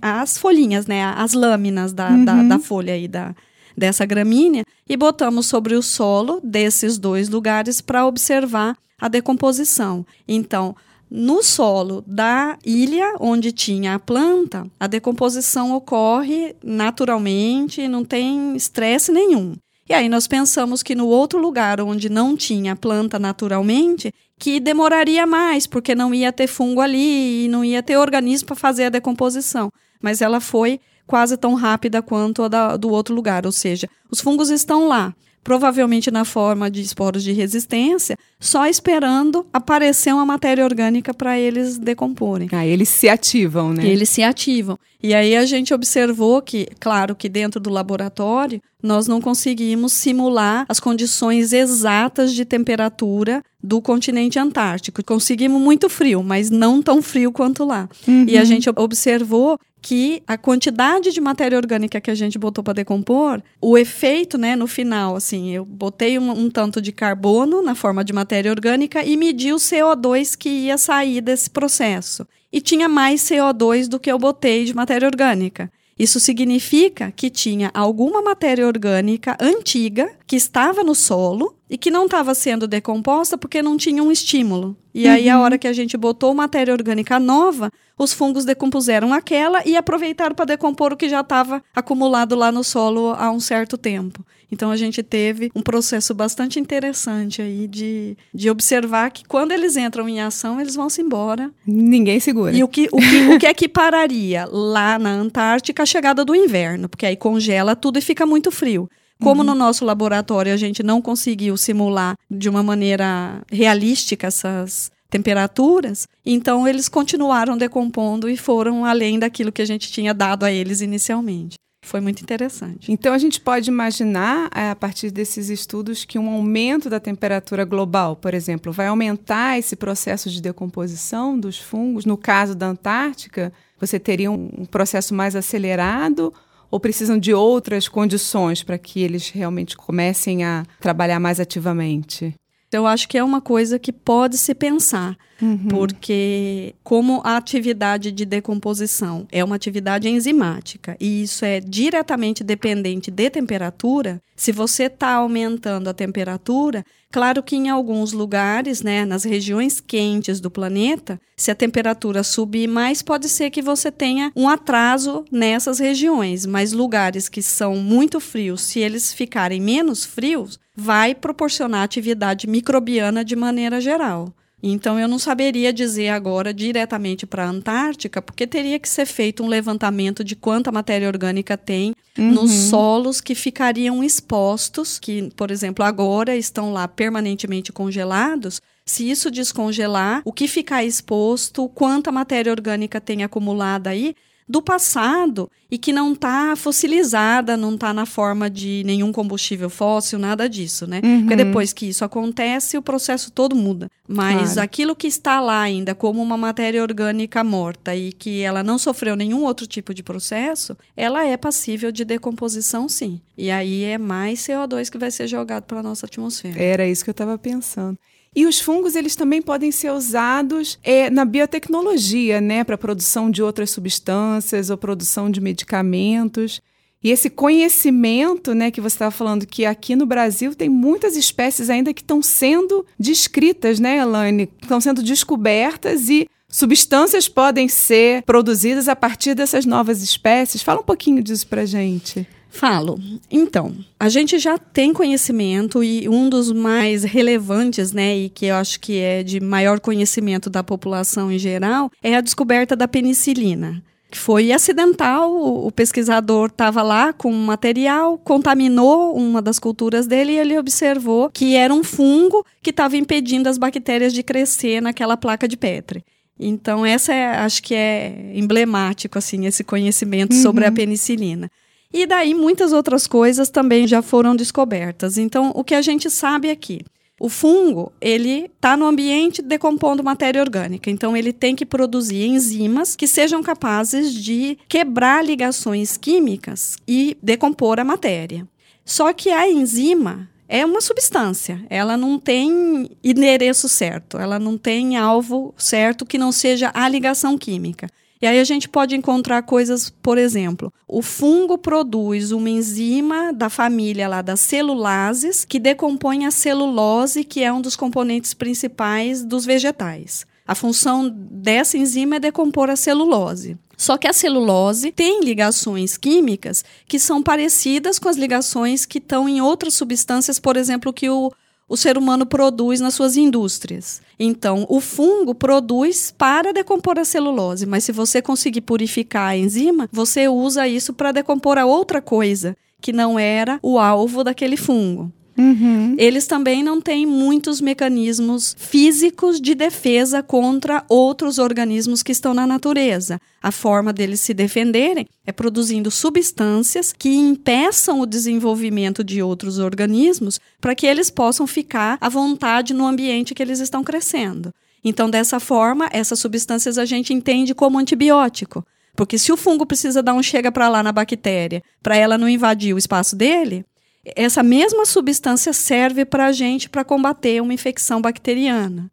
as 0.00 0.38
folhinhas, 0.38 0.86
né, 0.86 1.04
as 1.04 1.34
lâminas 1.34 1.92
da, 1.92 2.08
uhum. 2.08 2.24
da, 2.24 2.42
da 2.42 2.58
folha 2.58 2.94
aí 2.94 3.06
da 3.06 3.34
dessa 3.74 4.04
gramínea 4.04 4.64
e 4.86 4.98
botamos 4.98 5.46
sobre 5.46 5.74
o 5.74 5.82
solo 5.82 6.40
desses 6.44 6.98
dois 6.98 7.30
lugares 7.30 7.80
para 7.80 8.06
observar 8.06 8.76
a 9.02 9.08
decomposição. 9.08 10.06
Então, 10.28 10.76
no 11.10 11.42
solo 11.42 12.04
da 12.06 12.56
ilha 12.64 13.16
onde 13.18 13.50
tinha 13.50 13.96
a 13.96 13.98
planta, 13.98 14.64
a 14.78 14.86
decomposição 14.86 15.74
ocorre 15.74 16.54
naturalmente, 16.62 17.88
não 17.88 18.04
tem 18.04 18.54
estresse 18.54 19.10
nenhum. 19.10 19.56
E 19.88 19.92
aí 19.92 20.08
nós 20.08 20.28
pensamos 20.28 20.84
que 20.84 20.94
no 20.94 21.08
outro 21.08 21.40
lugar 21.40 21.80
onde 21.80 22.08
não 22.08 22.36
tinha 22.36 22.76
planta 22.76 23.18
naturalmente, 23.18 24.14
que 24.38 24.60
demoraria 24.60 25.26
mais, 25.26 25.66
porque 25.66 25.96
não 25.96 26.14
ia 26.14 26.32
ter 26.32 26.46
fungo 26.46 26.80
ali 26.80 27.46
e 27.46 27.48
não 27.48 27.64
ia 27.64 27.82
ter 27.82 27.96
organismo 27.96 28.46
para 28.46 28.56
fazer 28.56 28.84
a 28.84 28.90
decomposição. 28.90 29.68
Mas 30.00 30.22
ela 30.22 30.38
foi 30.38 30.78
quase 31.08 31.36
tão 31.36 31.54
rápida 31.54 32.00
quanto 32.00 32.44
a 32.44 32.48
da, 32.48 32.76
do 32.76 32.88
outro 32.88 33.12
lugar. 33.12 33.46
Ou 33.46 33.52
seja, 33.52 33.88
os 34.08 34.20
fungos 34.20 34.48
estão 34.48 34.86
lá, 34.86 35.12
provavelmente 35.42 36.10
na 36.10 36.24
forma 36.24 36.70
de 36.70 36.80
esporos 36.80 37.22
de 37.22 37.32
resistência, 37.32 38.16
só 38.38 38.66
esperando 38.66 39.46
aparecer 39.52 40.12
uma 40.12 40.24
matéria 40.24 40.64
orgânica 40.64 41.12
para 41.12 41.38
eles 41.38 41.78
decomporem. 41.78 42.48
Ah, 42.52 42.66
eles 42.66 42.88
se 42.88 43.08
ativam, 43.08 43.72
né? 43.72 43.86
Eles 43.86 44.08
se 44.08 44.22
ativam. 44.22 44.78
E 45.02 45.14
aí 45.14 45.36
a 45.36 45.44
gente 45.44 45.74
observou 45.74 46.40
que, 46.40 46.68
claro 46.78 47.14
que 47.14 47.28
dentro 47.28 47.58
do 47.58 47.70
laboratório, 47.70 48.62
nós 48.82 49.08
não 49.08 49.20
conseguimos 49.20 49.92
simular 49.92 50.64
as 50.68 50.78
condições 50.78 51.52
exatas 51.52 52.32
de 52.32 52.44
temperatura 52.44 53.42
do 53.62 53.80
continente 53.80 54.38
antártico. 54.38 55.04
Conseguimos 55.04 55.60
muito 55.60 55.88
frio, 55.88 56.22
mas 56.22 56.50
não 56.50 56.80
tão 56.80 57.02
frio 57.02 57.32
quanto 57.32 57.64
lá. 57.64 57.88
Uhum. 58.06 58.26
E 58.28 58.38
a 58.38 58.44
gente 58.44 58.70
observou 58.76 59.58
que 59.82 60.22
a 60.28 60.38
quantidade 60.38 61.10
de 61.10 61.20
matéria 61.20 61.58
orgânica 61.58 62.00
que 62.00 62.10
a 62.10 62.14
gente 62.14 62.38
botou 62.38 62.62
para 62.62 62.74
decompor, 62.74 63.42
o 63.60 63.76
efeito, 63.76 64.38
né, 64.38 64.54
no 64.54 64.68
final, 64.68 65.16
assim, 65.16 65.50
eu 65.50 65.64
botei 65.64 66.18
um, 66.20 66.30
um, 66.30 66.48
tanto 66.48 66.80
de 66.80 66.92
carbono 66.92 67.60
na 67.60 67.74
forma 67.74 68.04
de 68.04 68.12
matéria 68.12 68.52
orgânica 68.52 69.04
e 69.04 69.16
medi 69.16 69.52
o 69.52 69.56
CO2 69.56 70.36
que 70.38 70.48
ia 70.48 70.78
sair 70.78 71.20
desse 71.20 71.50
processo. 71.50 72.24
E 72.52 72.60
tinha 72.60 72.88
mais 72.88 73.22
CO2 73.22 73.88
do 73.88 73.98
que 73.98 74.12
eu 74.12 74.18
botei 74.18 74.64
de 74.64 74.74
matéria 74.74 75.08
orgânica. 75.08 75.72
Isso 75.98 76.18
significa 76.18 77.12
que 77.12 77.30
tinha 77.30 77.70
alguma 77.72 78.20
matéria 78.20 78.66
orgânica 78.66 79.36
antiga 79.40 80.10
que 80.26 80.36
estava 80.36 80.82
no 80.82 80.94
solo 80.94 81.54
e 81.72 81.78
que 81.78 81.90
não 81.90 82.04
estava 82.04 82.34
sendo 82.34 82.68
decomposta 82.68 83.38
porque 83.38 83.62
não 83.62 83.78
tinha 83.78 84.02
um 84.02 84.12
estímulo. 84.12 84.76
E 84.94 85.06
uhum. 85.06 85.12
aí, 85.14 85.30
a 85.30 85.40
hora 85.40 85.56
que 85.56 85.66
a 85.66 85.72
gente 85.72 85.96
botou 85.96 86.34
matéria 86.34 86.74
orgânica 86.74 87.18
nova, 87.18 87.72
os 87.98 88.12
fungos 88.12 88.44
decompuseram 88.44 89.14
aquela 89.14 89.66
e 89.66 89.74
aproveitaram 89.74 90.34
para 90.34 90.44
decompor 90.44 90.92
o 90.92 90.96
que 90.98 91.08
já 91.08 91.20
estava 91.20 91.64
acumulado 91.74 92.36
lá 92.36 92.52
no 92.52 92.62
solo 92.62 93.14
há 93.18 93.30
um 93.30 93.40
certo 93.40 93.78
tempo. 93.78 94.22
Então 94.50 94.70
a 94.70 94.76
gente 94.76 95.02
teve 95.02 95.50
um 95.54 95.62
processo 95.62 96.12
bastante 96.12 96.60
interessante 96.60 97.40
aí 97.40 97.66
de, 97.66 98.18
de 98.34 98.50
observar 98.50 99.10
que 99.10 99.24
quando 99.24 99.52
eles 99.52 99.74
entram 99.74 100.06
em 100.06 100.20
ação, 100.20 100.60
eles 100.60 100.74
vão 100.74 100.90
se 100.90 101.00
embora. 101.00 101.50
Ninguém 101.66 102.20
segura. 102.20 102.54
E 102.54 102.62
o 102.62 102.68
que, 102.68 102.86
o 102.92 102.98
que, 102.98 103.28
o 103.34 103.38
que 103.38 103.46
é 103.46 103.54
que 103.54 103.66
pararia 103.66 104.44
lá 104.44 104.98
na 104.98 105.10
Antártica 105.10 105.84
a 105.84 105.86
chegada 105.86 106.22
do 106.22 106.36
inverno? 106.36 106.86
Porque 106.86 107.06
aí 107.06 107.16
congela 107.16 107.74
tudo 107.74 107.98
e 107.98 108.02
fica 108.02 108.26
muito 108.26 108.50
frio. 108.50 108.90
Como 109.22 109.40
uhum. 109.40 109.46
no 109.46 109.54
nosso 109.54 109.84
laboratório 109.84 110.52
a 110.52 110.56
gente 110.56 110.82
não 110.82 111.00
conseguiu 111.00 111.56
simular 111.56 112.16
de 112.28 112.48
uma 112.48 112.62
maneira 112.62 113.40
realística 113.50 114.26
essas 114.26 114.90
temperaturas, 115.08 116.08
então 116.24 116.66
eles 116.66 116.88
continuaram 116.88 117.56
decompondo 117.56 118.28
e 118.28 118.36
foram 118.36 118.84
além 118.84 119.18
daquilo 119.18 119.52
que 119.52 119.62
a 119.62 119.66
gente 119.66 119.92
tinha 119.92 120.12
dado 120.12 120.44
a 120.44 120.50
eles 120.50 120.80
inicialmente. 120.80 121.54
Foi 121.84 122.00
muito 122.00 122.22
interessante. 122.22 122.90
Então 122.90 123.12
a 123.12 123.18
gente 123.18 123.40
pode 123.40 123.68
imaginar, 123.68 124.48
eh, 124.54 124.70
a 124.70 124.76
partir 124.76 125.10
desses 125.10 125.50
estudos, 125.50 126.04
que 126.04 126.18
um 126.18 126.30
aumento 126.30 126.88
da 126.88 127.00
temperatura 127.00 127.64
global, 127.64 128.16
por 128.16 128.34
exemplo, 128.34 128.72
vai 128.72 128.86
aumentar 128.86 129.58
esse 129.58 129.74
processo 129.76 130.30
de 130.30 130.40
decomposição 130.40 131.38
dos 131.38 131.58
fungos. 131.58 132.04
No 132.06 132.16
caso 132.16 132.54
da 132.54 132.68
Antártica, 132.68 133.52
você 133.78 133.98
teria 133.98 134.30
um 134.30 134.64
processo 134.64 135.12
mais 135.12 135.34
acelerado 135.34 136.32
ou 136.72 136.80
precisam 136.80 137.18
de 137.18 137.34
outras 137.34 137.86
condições 137.86 138.62
para 138.62 138.78
que 138.78 139.02
eles 139.02 139.28
realmente 139.28 139.76
comecem 139.76 140.42
a 140.42 140.64
trabalhar 140.80 141.20
mais 141.20 141.38
ativamente? 141.38 142.34
Eu 142.72 142.86
acho 142.86 143.06
que 143.06 143.18
é 143.18 143.22
uma 143.22 143.42
coisa 143.42 143.78
que 143.78 143.92
pode 143.92 144.38
se 144.38 144.54
pensar, 144.54 145.14
uhum. 145.42 145.68
porque 145.68 146.74
como 146.82 147.20
a 147.22 147.36
atividade 147.36 148.10
de 148.10 148.24
decomposição 148.24 149.26
é 149.30 149.44
uma 149.44 149.56
atividade 149.56 150.08
enzimática 150.08 150.96
e 150.98 151.22
isso 151.24 151.44
é 151.44 151.60
diretamente 151.60 152.42
dependente 152.42 153.10
de 153.10 153.28
temperatura, 153.28 154.22
se 154.34 154.50
você 154.50 154.84
está 154.84 155.12
aumentando 155.12 155.90
a 155.90 155.92
temperatura, 155.92 156.82
claro 157.12 157.42
que 157.42 157.54
em 157.54 157.68
alguns 157.68 158.12
lugares, 158.12 158.82
né, 158.82 159.04
nas 159.04 159.22
regiões 159.22 159.80
quentes 159.80 160.40
do 160.40 160.50
planeta, 160.50 161.20
se 161.36 161.50
a 161.50 161.54
temperatura 161.54 162.22
subir 162.22 162.66
mais, 162.66 163.02
pode 163.02 163.28
ser 163.28 163.50
que 163.50 163.60
você 163.60 163.92
tenha 163.92 164.32
um 164.34 164.48
atraso 164.48 165.24
nessas 165.30 165.78
regiões, 165.78 166.46
mas 166.46 166.72
lugares 166.72 167.28
que 167.28 167.42
são 167.42 167.76
muito 167.76 168.18
frios, 168.18 168.62
se 168.62 168.80
eles 168.80 169.12
ficarem 169.12 169.60
menos 169.60 170.04
frios, 170.04 170.58
vai 170.74 171.14
proporcionar 171.14 171.82
atividade 171.82 172.46
microbiana 172.46 173.24
de 173.24 173.36
maneira 173.36 173.80
geral. 173.80 174.32
Então, 174.62 174.98
eu 174.98 175.08
não 175.08 175.18
saberia 175.18 175.72
dizer 175.72 176.10
agora 176.10 176.54
diretamente 176.54 177.26
para 177.26 177.44
a 177.44 177.48
Antártica, 177.48 178.22
porque 178.22 178.46
teria 178.46 178.78
que 178.78 178.88
ser 178.88 179.06
feito 179.06 179.42
um 179.42 179.48
levantamento 179.48 180.22
de 180.22 180.36
quanta 180.36 180.70
matéria 180.70 181.08
orgânica 181.08 181.56
tem 181.56 181.94
uhum. 182.16 182.30
nos 182.30 182.50
solos 182.52 183.20
que 183.20 183.34
ficariam 183.34 184.04
expostos, 184.04 185.00
que, 185.00 185.30
por 185.34 185.50
exemplo, 185.50 185.84
agora 185.84 186.36
estão 186.36 186.72
lá 186.72 186.86
permanentemente 186.86 187.72
congelados. 187.72 188.60
Se 188.86 189.10
isso 189.10 189.30
descongelar, 189.30 190.22
o 190.24 190.32
que 190.32 190.46
ficar 190.46 190.84
exposto, 190.84 191.68
quanta 191.68 192.12
matéria 192.12 192.52
orgânica 192.52 193.00
tem 193.00 193.24
acumulada 193.24 193.90
aí, 193.90 194.14
do 194.48 194.60
passado 194.60 195.50
e 195.70 195.78
que 195.78 195.92
não 195.92 196.12
está 196.12 196.54
fossilizada, 196.54 197.56
não 197.56 197.74
está 197.74 197.94
na 197.94 198.04
forma 198.04 198.50
de 198.50 198.82
nenhum 198.84 199.10
combustível 199.10 199.70
fóssil, 199.70 200.18
nada 200.18 200.48
disso, 200.48 200.86
né? 200.86 201.00
Uhum. 201.02 201.20
Porque 201.20 201.36
depois 201.36 201.72
que 201.72 201.86
isso 201.86 202.04
acontece, 202.04 202.76
o 202.76 202.82
processo 202.82 203.30
todo 203.30 203.56
muda. 203.56 203.88
Mas 204.06 204.54
claro. 204.54 204.60
aquilo 204.60 204.94
que 204.94 205.06
está 205.06 205.40
lá 205.40 205.60
ainda 205.60 205.94
como 205.94 206.20
uma 206.20 206.36
matéria 206.36 206.82
orgânica 206.82 207.42
morta 207.42 207.96
e 207.96 208.12
que 208.12 208.42
ela 208.42 208.62
não 208.62 208.76
sofreu 208.76 209.16
nenhum 209.16 209.44
outro 209.44 209.66
tipo 209.66 209.94
de 209.94 210.02
processo, 210.02 210.76
ela 210.94 211.24
é 211.24 211.36
passível 211.36 211.90
de 211.90 212.04
decomposição, 212.04 212.88
sim. 212.88 213.20
E 213.38 213.50
aí 213.50 213.84
é 213.84 213.96
mais 213.96 214.40
CO2 214.40 214.90
que 214.90 214.98
vai 214.98 215.10
ser 215.10 215.26
jogado 215.26 215.64
para 215.64 215.80
a 215.80 215.82
nossa 215.82 216.04
atmosfera. 216.04 216.62
Era 216.62 216.86
isso 216.86 217.02
que 217.02 217.10
eu 217.10 217.12
estava 217.12 217.38
pensando. 217.38 217.98
E 218.34 218.46
os 218.46 218.60
fungos 218.60 218.96
eles 218.96 219.14
também 219.14 219.42
podem 219.42 219.70
ser 219.70 219.90
usados 219.90 220.78
é, 220.82 221.10
na 221.10 221.24
biotecnologia, 221.24 222.40
né, 222.40 222.64
para 222.64 222.78
produção 222.78 223.30
de 223.30 223.42
outras 223.42 223.70
substâncias 223.70 224.70
ou 224.70 224.76
produção 224.76 225.30
de 225.30 225.40
medicamentos. 225.40 226.60
E 227.04 227.10
esse 227.10 227.28
conhecimento, 227.28 228.54
né, 228.54 228.70
que 228.70 228.80
você 228.80 228.94
estava 228.94 229.10
falando, 229.10 229.46
que 229.46 229.66
aqui 229.66 229.94
no 229.94 230.06
Brasil 230.06 230.54
tem 230.54 230.68
muitas 230.68 231.16
espécies 231.16 231.68
ainda 231.68 231.92
que 231.92 232.00
estão 232.00 232.22
sendo 232.22 232.86
descritas, 232.98 233.80
né, 233.80 233.98
Elaine? 233.98 234.48
Estão 234.62 234.80
sendo 234.80 235.02
descobertas 235.02 236.08
e 236.08 236.26
substâncias 236.48 237.28
podem 237.28 237.66
ser 237.66 238.22
produzidas 238.22 238.88
a 238.88 238.94
partir 238.94 239.34
dessas 239.34 239.66
novas 239.66 240.02
espécies. 240.02 240.62
Fala 240.62 240.80
um 240.80 240.84
pouquinho 240.84 241.22
disso 241.22 241.46
para 241.46 241.66
gente. 241.66 242.26
Falo. 242.52 243.00
Então, 243.30 243.74
a 243.98 244.10
gente 244.10 244.38
já 244.38 244.58
tem 244.58 244.92
conhecimento 244.92 245.82
e 245.82 246.06
um 246.06 246.28
dos 246.28 246.52
mais 246.52 247.02
relevantes, 247.02 247.92
né, 247.92 248.14
e 248.14 248.28
que 248.28 248.46
eu 248.46 248.56
acho 248.56 248.78
que 248.78 248.98
é 248.98 249.22
de 249.22 249.40
maior 249.40 249.80
conhecimento 249.80 250.50
da 250.50 250.62
população 250.62 251.32
em 251.32 251.38
geral, 251.38 251.90
é 252.02 252.14
a 252.14 252.20
descoberta 252.20 252.76
da 252.76 252.86
penicilina. 252.86 253.82
Que 254.10 254.18
foi 254.18 254.52
acidental, 254.52 255.34
o 255.34 255.72
pesquisador 255.72 256.48
estava 256.48 256.82
lá 256.82 257.14
com 257.14 257.32
um 257.32 257.46
material, 257.46 258.18
contaminou 258.18 259.16
uma 259.16 259.40
das 259.40 259.58
culturas 259.58 260.06
dele 260.06 260.32
e 260.32 260.38
ele 260.38 260.58
observou 260.58 261.30
que 261.30 261.56
era 261.56 261.72
um 261.72 261.82
fungo 261.82 262.44
que 262.62 262.68
estava 262.68 262.98
impedindo 262.98 263.48
as 263.48 263.56
bactérias 263.56 264.12
de 264.12 264.22
crescer 264.22 264.82
naquela 264.82 265.16
placa 265.16 265.48
de 265.48 265.56
Petri. 265.56 266.04
Então, 266.38 266.84
essa 266.84 267.14
é, 267.14 267.38
acho 267.38 267.62
que 267.62 267.74
é 267.74 268.32
emblemático, 268.34 269.16
assim, 269.16 269.46
esse 269.46 269.64
conhecimento 269.64 270.34
uhum. 270.34 270.42
sobre 270.42 270.66
a 270.66 270.72
penicilina. 270.72 271.50
E 271.92 272.06
daí 272.06 272.34
muitas 272.34 272.72
outras 272.72 273.06
coisas 273.06 273.50
também 273.50 273.86
já 273.86 274.00
foram 274.00 274.34
descobertas. 274.34 275.18
Então, 275.18 275.52
o 275.54 275.62
que 275.62 275.74
a 275.74 275.82
gente 275.82 276.08
sabe 276.08 276.50
aqui? 276.50 276.80
O 277.20 277.28
fungo, 277.28 277.92
ele 278.00 278.50
está 278.52 278.76
no 278.76 278.86
ambiente 278.86 279.40
decompondo 279.42 280.02
matéria 280.02 280.40
orgânica, 280.40 280.90
então 280.90 281.16
ele 281.16 281.32
tem 281.32 281.54
que 281.54 281.64
produzir 281.64 282.26
enzimas 282.26 282.96
que 282.96 283.06
sejam 283.06 283.44
capazes 283.44 284.12
de 284.12 284.58
quebrar 284.66 285.24
ligações 285.24 285.96
químicas 285.96 286.76
e 286.88 287.16
decompor 287.22 287.78
a 287.78 287.84
matéria. 287.84 288.44
Só 288.84 289.12
que 289.12 289.30
a 289.30 289.48
enzima 289.48 290.28
é 290.48 290.66
uma 290.66 290.80
substância, 290.80 291.64
ela 291.70 291.96
não 291.96 292.18
tem 292.18 292.90
endereço 293.04 293.68
certo, 293.68 294.18
ela 294.18 294.38
não 294.38 294.58
tem 294.58 294.96
alvo 294.96 295.54
certo 295.56 296.04
que 296.04 296.18
não 296.18 296.32
seja 296.32 296.72
a 296.74 296.88
ligação 296.88 297.38
química. 297.38 297.88
E 298.22 298.26
aí 298.26 298.38
a 298.38 298.44
gente 298.44 298.68
pode 298.68 298.94
encontrar 298.94 299.42
coisas, 299.42 299.90
por 299.90 300.16
exemplo, 300.16 300.72
o 300.86 301.02
fungo 301.02 301.58
produz 301.58 302.30
uma 302.30 302.48
enzima 302.48 303.32
da 303.32 303.50
família 303.50 304.06
lá 304.06 304.22
das 304.22 304.38
celulases 304.38 305.44
que 305.44 305.58
decompõe 305.58 306.24
a 306.24 306.30
celulose, 306.30 307.24
que 307.24 307.42
é 307.42 307.52
um 307.52 307.60
dos 307.60 307.74
componentes 307.74 308.32
principais 308.32 309.24
dos 309.24 309.44
vegetais. 309.44 310.24
A 310.46 310.54
função 310.54 311.10
dessa 311.12 311.76
enzima 311.76 312.16
é 312.16 312.20
decompor 312.20 312.70
a 312.70 312.76
celulose. 312.76 313.58
Só 313.76 313.98
que 313.98 314.06
a 314.06 314.12
celulose 314.12 314.92
tem 314.92 315.24
ligações 315.24 315.96
químicas 315.96 316.64
que 316.86 317.00
são 317.00 317.20
parecidas 317.20 317.98
com 317.98 318.08
as 318.08 318.16
ligações 318.16 318.86
que 318.86 318.98
estão 318.98 319.28
em 319.28 319.40
outras 319.40 319.74
substâncias, 319.74 320.38
por 320.38 320.56
exemplo, 320.56 320.92
que 320.92 321.10
o 321.10 321.32
o 321.68 321.76
ser 321.76 321.96
humano 321.96 322.26
produz 322.26 322.80
nas 322.80 322.94
suas 322.94 323.16
indústrias. 323.16 324.02
Então, 324.18 324.66
o 324.68 324.80
fungo 324.80 325.34
produz 325.34 326.10
para 326.16 326.52
decompor 326.52 326.98
a 326.98 327.04
celulose, 327.04 327.66
mas 327.66 327.84
se 327.84 327.92
você 327.92 328.20
conseguir 328.20 328.60
purificar 328.60 329.28
a 329.28 329.36
enzima, 329.36 329.88
você 329.90 330.28
usa 330.28 330.68
isso 330.68 330.92
para 330.92 331.12
decompor 331.12 331.58
a 331.58 331.64
outra 331.66 332.02
coisa 332.02 332.56
que 332.80 332.92
não 332.92 333.18
era 333.18 333.58
o 333.62 333.78
alvo 333.78 334.24
daquele 334.24 334.56
fungo. 334.56 335.10
Uhum. 335.36 335.94
Eles 335.98 336.26
também 336.26 336.62
não 336.62 336.80
têm 336.80 337.06
muitos 337.06 337.60
mecanismos 337.60 338.54
físicos 338.58 339.40
de 339.40 339.54
defesa 339.54 340.22
contra 340.22 340.84
outros 340.88 341.38
organismos 341.38 342.02
que 342.02 342.12
estão 342.12 342.34
na 342.34 342.46
natureza. 342.46 343.18
A 343.42 343.50
forma 343.50 343.92
deles 343.92 344.20
se 344.20 344.34
defenderem 344.34 345.06
é 345.26 345.32
produzindo 345.32 345.90
substâncias 345.90 346.92
que 346.92 347.08
impeçam 347.08 348.00
o 348.00 348.06
desenvolvimento 348.06 349.02
de 349.02 349.22
outros 349.22 349.58
organismos 349.58 350.38
para 350.60 350.74
que 350.74 350.86
eles 350.86 351.10
possam 351.10 351.46
ficar 351.46 351.96
à 352.00 352.08
vontade 352.08 352.74
no 352.74 352.86
ambiente 352.86 353.34
que 353.34 353.42
eles 353.42 353.58
estão 353.58 353.82
crescendo. 353.82 354.52
Então, 354.84 355.08
dessa 355.08 355.38
forma, 355.38 355.88
essas 355.92 356.18
substâncias 356.18 356.76
a 356.76 356.84
gente 356.84 357.14
entende 357.14 357.54
como 357.54 357.78
antibiótico. 357.78 358.64
Porque 358.94 359.16
se 359.16 359.32
o 359.32 359.36
fungo 359.36 359.64
precisa 359.64 360.02
dar 360.02 360.12
um 360.12 360.22
chega 360.22 360.52
para 360.52 360.68
lá 360.68 360.82
na 360.82 360.92
bactéria, 360.92 361.62
para 361.82 361.96
ela 361.96 362.18
não 362.18 362.28
invadir 362.28 362.74
o 362.74 362.78
espaço 362.78 363.16
dele, 363.16 363.64
essa 364.04 364.42
mesma 364.42 364.84
substância 364.84 365.52
serve 365.52 366.04
para 366.04 366.26
a 366.26 366.32
gente 366.32 366.68
para 366.68 366.84
combater 366.84 367.40
uma 367.40 367.54
infecção 367.54 368.00
bacteriana. 368.00 368.90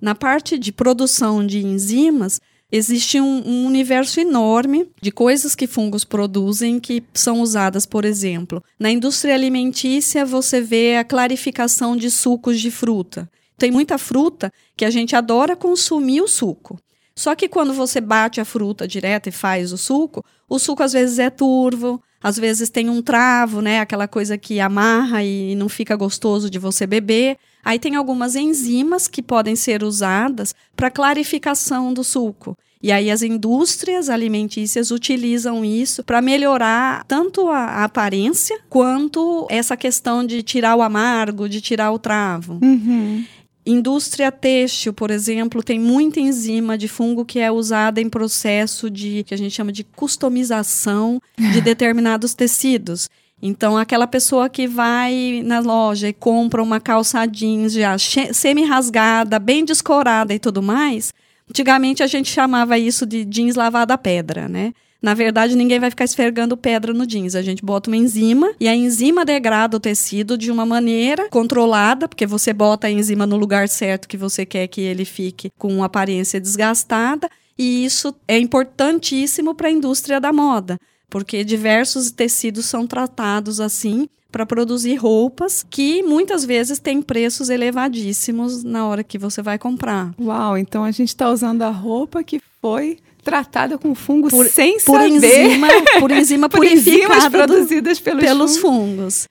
Na 0.00 0.14
parte 0.14 0.58
de 0.58 0.72
produção 0.72 1.46
de 1.46 1.64
enzimas, 1.64 2.40
existe 2.70 3.20
um, 3.20 3.42
um, 3.46 3.66
universo 3.66 4.20
enorme 4.20 4.88
de 5.00 5.10
coisas 5.10 5.54
que 5.54 5.66
fungos 5.66 6.04
produzem 6.04 6.78
que 6.78 7.02
são 7.12 7.40
usadas, 7.40 7.84
por 7.84 8.04
exemplo, 8.04 8.62
na 8.78 8.90
indústria 8.90 9.34
alimentícia 9.34 10.24
você 10.24 10.60
vê 10.60 10.96
a 10.96 11.04
clarificação 11.04 11.96
de 11.96 12.10
sucos 12.10 12.60
de 12.60 12.70
fruta. 12.70 13.30
Tem 13.58 13.70
muita 13.70 13.98
fruta 13.98 14.50
que 14.76 14.84
a 14.84 14.90
gente 14.90 15.14
adora 15.16 15.56
consumir 15.56 16.22
o 16.22 16.28
suco. 16.28 16.78
Só 17.20 17.34
que 17.34 17.50
quando 17.50 17.74
você 17.74 18.00
bate 18.00 18.40
a 18.40 18.46
fruta 18.46 18.88
direto 18.88 19.28
e 19.28 19.30
faz 19.30 19.74
o 19.74 19.76
suco, 19.76 20.24
o 20.48 20.58
suco 20.58 20.82
às 20.82 20.94
vezes 20.94 21.18
é 21.18 21.28
turvo, 21.28 22.02
às 22.18 22.38
vezes 22.38 22.70
tem 22.70 22.88
um 22.88 23.02
travo, 23.02 23.60
né? 23.60 23.78
Aquela 23.78 24.08
coisa 24.08 24.38
que 24.38 24.58
amarra 24.58 25.22
e 25.22 25.54
não 25.54 25.68
fica 25.68 25.94
gostoso 25.96 26.48
de 26.48 26.58
você 26.58 26.86
beber. 26.86 27.36
Aí 27.62 27.78
tem 27.78 27.94
algumas 27.94 28.36
enzimas 28.36 29.06
que 29.06 29.20
podem 29.20 29.54
ser 29.54 29.82
usadas 29.82 30.54
para 30.74 30.90
clarificação 30.90 31.92
do 31.92 32.02
suco. 32.02 32.56
E 32.82 32.90
aí 32.90 33.10
as 33.10 33.20
indústrias 33.20 34.08
alimentícias 34.08 34.90
utilizam 34.90 35.62
isso 35.62 36.02
para 36.02 36.22
melhorar 36.22 37.04
tanto 37.04 37.50
a, 37.50 37.58
a, 37.58 37.84
aparência 37.84 38.58
quanto 38.70 39.46
essa 39.50 39.76
questão 39.76 40.24
de 40.24 40.42
tirar 40.42 40.74
o 40.74 40.80
amargo, 40.80 41.50
de 41.50 41.60
tirar 41.60 41.92
o 41.92 41.98
travo. 41.98 42.58
Uhum. 42.62 43.22
Indústria 43.64 44.32
têxtil, 44.32 44.92
por 44.92 45.10
exemplo, 45.10 45.62
tem 45.62 45.78
muita 45.78 46.18
enzima 46.18 46.78
de 46.78 46.88
fungo 46.88 47.24
que 47.24 47.38
é 47.38 47.50
usada 47.50 48.00
em 48.00 48.08
processo 48.08 48.88
de 48.88 49.22
que 49.24 49.34
a 49.34 49.36
gente 49.36 49.54
chama 49.54 49.70
de 49.70 49.84
customização 49.84 51.20
de 51.38 51.60
determinados 51.62 52.32
tecidos. 52.32 53.08
Então, 53.42 53.76
aquela 53.76 54.06
pessoa 54.06 54.48
que 54.48 54.66
vai 54.66 55.42
na 55.44 55.60
loja 55.60 56.08
e 56.08 56.12
compra 56.12 56.62
uma 56.62 56.80
calça 56.80 57.24
jeans 57.26 57.72
já 57.72 57.96
semi-rasgada, 57.98 59.38
bem 59.38 59.64
descorada 59.64 60.34
e 60.34 60.38
tudo 60.38 60.62
mais, 60.62 61.12
antigamente 61.48 62.02
a 62.02 62.06
gente 62.06 62.30
chamava 62.30 62.78
isso 62.78 63.06
de 63.06 63.24
jeans 63.24 63.56
lavada 63.56 63.94
a 63.94 63.98
pedra, 63.98 64.48
né? 64.48 64.72
Na 65.02 65.14
verdade, 65.14 65.56
ninguém 65.56 65.80
vai 65.80 65.90
ficar 65.90 66.04
esfregando 66.04 66.56
pedra 66.56 66.92
no 66.92 67.06
jeans. 67.06 67.34
A 67.34 67.42
gente 67.42 67.64
bota 67.64 67.88
uma 67.88 67.96
enzima 67.96 68.52
e 68.60 68.68
a 68.68 68.74
enzima 68.74 69.24
degrada 69.24 69.76
o 69.76 69.80
tecido 69.80 70.36
de 70.36 70.50
uma 70.50 70.66
maneira 70.66 71.28
controlada, 71.30 72.06
porque 72.06 72.26
você 72.26 72.52
bota 72.52 72.86
a 72.86 72.90
enzima 72.90 73.26
no 73.26 73.36
lugar 73.36 73.68
certo 73.68 74.08
que 74.08 74.16
você 74.16 74.44
quer 74.44 74.66
que 74.66 74.80
ele 74.80 75.04
fique 75.04 75.50
com 75.58 75.82
aparência 75.82 76.40
desgastada. 76.40 77.30
E 77.58 77.84
isso 77.84 78.14
é 78.28 78.38
importantíssimo 78.38 79.54
para 79.54 79.68
a 79.68 79.72
indústria 79.72 80.20
da 80.20 80.32
moda, 80.32 80.78
porque 81.08 81.44
diversos 81.44 82.10
tecidos 82.10 82.66
são 82.66 82.86
tratados 82.86 83.60
assim 83.60 84.08
para 84.30 84.46
produzir 84.46 84.94
roupas 84.94 85.66
que 85.68 86.02
muitas 86.02 86.44
vezes 86.44 86.78
têm 86.78 87.02
preços 87.02 87.50
elevadíssimos 87.50 88.62
na 88.62 88.86
hora 88.86 89.04
que 89.04 89.18
você 89.18 89.42
vai 89.42 89.58
comprar. 89.58 90.14
Uau, 90.18 90.56
então 90.56 90.84
a 90.84 90.90
gente 90.90 91.08
está 91.08 91.30
usando 91.30 91.62
a 91.62 91.70
roupa 91.70 92.22
que 92.22 92.40
foi 92.62 92.98
tratada 93.22 93.78
com 93.78 93.94
fungo 93.94 94.28
por, 94.28 94.46
sem 94.48 94.78
por 94.80 95.00
saber. 95.00 95.08
Enzima, 95.08 95.68
por 95.98 96.10
enzima 96.10 96.48
por 96.50 96.60
produzidas 97.30 97.98
do, 97.98 98.04
pelos, 98.04 98.22
pelos 98.24 98.56
fungos. 98.56 99.26
fungos. 99.26 99.28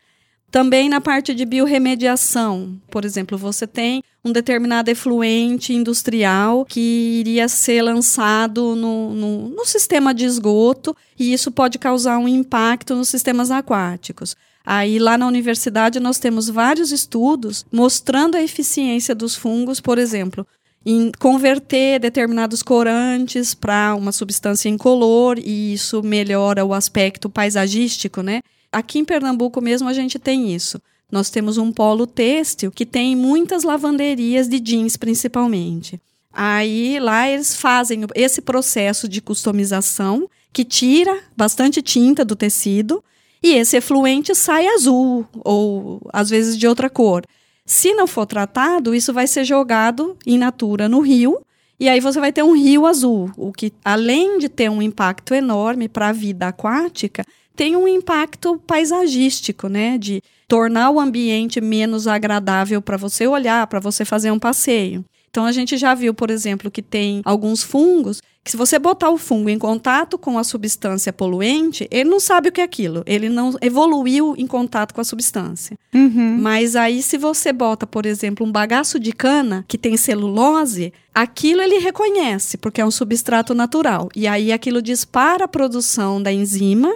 Também 0.52 0.90
na 0.90 1.00
parte 1.00 1.36
de 1.36 1.46
biorremediação, 1.46 2.76
por 2.90 3.06
exemplo, 3.06 3.38
você 3.38 3.68
tem 3.68 4.02
um 4.26 4.32
determinado 4.32 4.90
efluente 4.90 5.74
industrial 5.74 6.66
que 6.66 6.80
iria 7.20 7.48
ser 7.48 7.84
lançado 7.84 8.76
no, 8.76 9.14
no, 9.14 9.50
no 9.50 9.66
sistema 9.66 10.14
de 10.14 10.26
esgoto 10.26 10.96
e 11.20 11.32
isso 11.34 11.52
pode 11.52 11.78
causar 11.78 12.18
um 12.18 12.28
impacto 12.28 12.96
nos 12.96 13.10
sistemas 13.10 13.52
aquáticos. 13.52 14.36
Aí 14.66 15.00
lá 15.00 15.18
na 15.18 15.28
universidade 15.28 16.00
nós 16.00 16.20
temos 16.20 16.50
vários 16.50 16.92
estudos 16.92 17.66
mostrando 17.72 18.36
a 18.36 18.42
eficiência 18.42 19.14
dos 19.14 19.36
fungos, 19.36 19.80
por 19.80 19.98
exemplo, 19.98 20.46
em 20.86 21.12
converter 21.20 22.00
determinados 22.00 22.64
corantes 22.64 23.54
para 23.54 23.96
uma 23.96 24.12
substância 24.12 24.70
incolor 24.70 25.38
e 25.38 25.74
isso 25.74 26.02
melhora 26.02 26.66
o 26.66 26.74
aspecto 26.74 27.30
paisagístico, 27.30 28.22
né? 28.22 28.42
Aqui 28.72 29.00
em 29.00 29.06
Pernambuco 29.06 29.62
mesmo 29.62 29.90
a 29.90 29.94
gente 29.94 30.18
tem 30.18 30.54
isso. 30.54 30.82
Nós 31.12 31.30
temos 31.30 31.58
um 31.58 31.72
polo 31.72 32.06
têxtil 32.06 32.72
que 32.72 32.86
tem 32.86 33.16
muitas 33.16 33.64
lavanderias 33.64 34.48
de 34.48 34.60
jeans 34.60 34.96
principalmente. 34.96 36.00
Aí 36.32 37.00
lá 37.00 37.28
eles 37.28 37.56
fazem 37.56 38.06
esse 38.16 38.42
processo 38.42 39.08
de 39.08 39.22
customização 39.22 40.30
que 40.54 40.64
tira 40.64 41.20
bastante 41.36 41.82
tinta 41.82 42.24
do 42.24 42.36
tecido 42.36 43.04
e 43.42 43.54
esse 43.54 43.78
efluente 43.78 44.36
sai 44.36 44.68
azul 44.68 45.26
ou 45.44 46.02
às 46.14 46.30
vezes 46.30 46.58
de 46.58 46.68
outra 46.68 46.90
cor. 46.90 47.24
Se 47.70 47.94
não 47.94 48.08
for 48.08 48.26
tratado, 48.26 48.96
isso 48.96 49.14
vai 49.14 49.28
ser 49.28 49.44
jogado 49.44 50.18
in 50.26 50.40
natura 50.40 50.90
no 50.90 51.02
rio, 51.02 51.40
e 51.80 51.88
aí 51.88 52.00
você 52.00 52.20
vai 52.20 52.34
ter 52.34 52.42
um 52.42 52.56
rio 52.56 52.88
azul, 52.88 53.32
o 53.38 53.54
que, 53.54 53.72
além 53.86 54.40
de 54.40 54.50
ter 54.50 54.72
um 54.72 54.82
impacto 54.82 55.36
enorme 55.36 55.88
para 55.88 56.08
a 56.08 56.12
vida 56.12 56.48
aquática, 56.48 57.24
tem 57.56 57.76
um 57.76 57.88
impacto 57.88 58.58
paisagístico, 58.66 59.68
né? 59.68 60.00
De 60.00 60.20
tornar 60.48 60.90
o 60.90 61.00
ambiente 61.00 61.62
menos 61.62 62.08
agradável 62.08 62.82
para 62.82 62.98
você 62.98 63.28
olhar, 63.28 63.68
para 63.68 63.80
você 63.80 64.04
fazer 64.04 64.32
um 64.32 64.40
passeio. 64.40 65.06
Então 65.30 65.46
a 65.46 65.52
gente 65.52 65.78
já 65.78 65.94
viu, 65.94 66.14
por 66.14 66.30
exemplo, 66.30 66.72
que 66.72 66.82
tem 66.82 67.22
alguns 67.24 67.64
fungos 67.64 68.22
que 68.44 68.52
se 68.52 68.58
você 68.58 68.80
botar 68.80 69.10
o 69.10 69.18
fungo 69.18 69.50
em 69.50 69.60
contato 69.60 70.18
com 70.18 70.40
a 70.40 70.44
substância 70.44 71.12
poluente, 71.14 71.88
ele 71.92 72.10
não 72.10 72.20
sabe 72.20 72.50
o 72.50 72.52
que 72.52 72.62
é 72.62 72.64
aquilo, 72.64 73.04
ele 73.06 73.30
não 73.30 73.56
evoluiu 73.62 74.34
em 74.38 74.48
contato 74.48 74.94
com 74.94 75.02
a 75.02 75.04
substância. 75.04 75.78
Uhum. 75.94 76.38
Mas 76.40 76.76
aí 76.76 77.04
se 77.04 77.18
você 77.18 77.52
bota, 77.52 77.86
por 77.86 78.06
exemplo, 78.06 78.46
um 78.46 78.52
bagaço 78.52 79.00
de 79.00 79.12
cana 79.12 79.66
que 79.68 79.78
tem 79.78 79.98
celulose, 79.98 80.94
aquilo 81.14 81.62
ele 81.62 81.80
reconhece, 81.80 82.58
porque 82.58 82.82
é 82.82 82.86
um 82.86 82.92
substrato 82.92 83.54
natural. 83.54 84.10
E 84.16 84.26
aí 84.26 84.52
aquilo 84.52 84.82
dispara 84.82 85.46
a 85.46 85.48
produção 85.48 86.22
da 86.22 86.32
enzima 86.32 86.96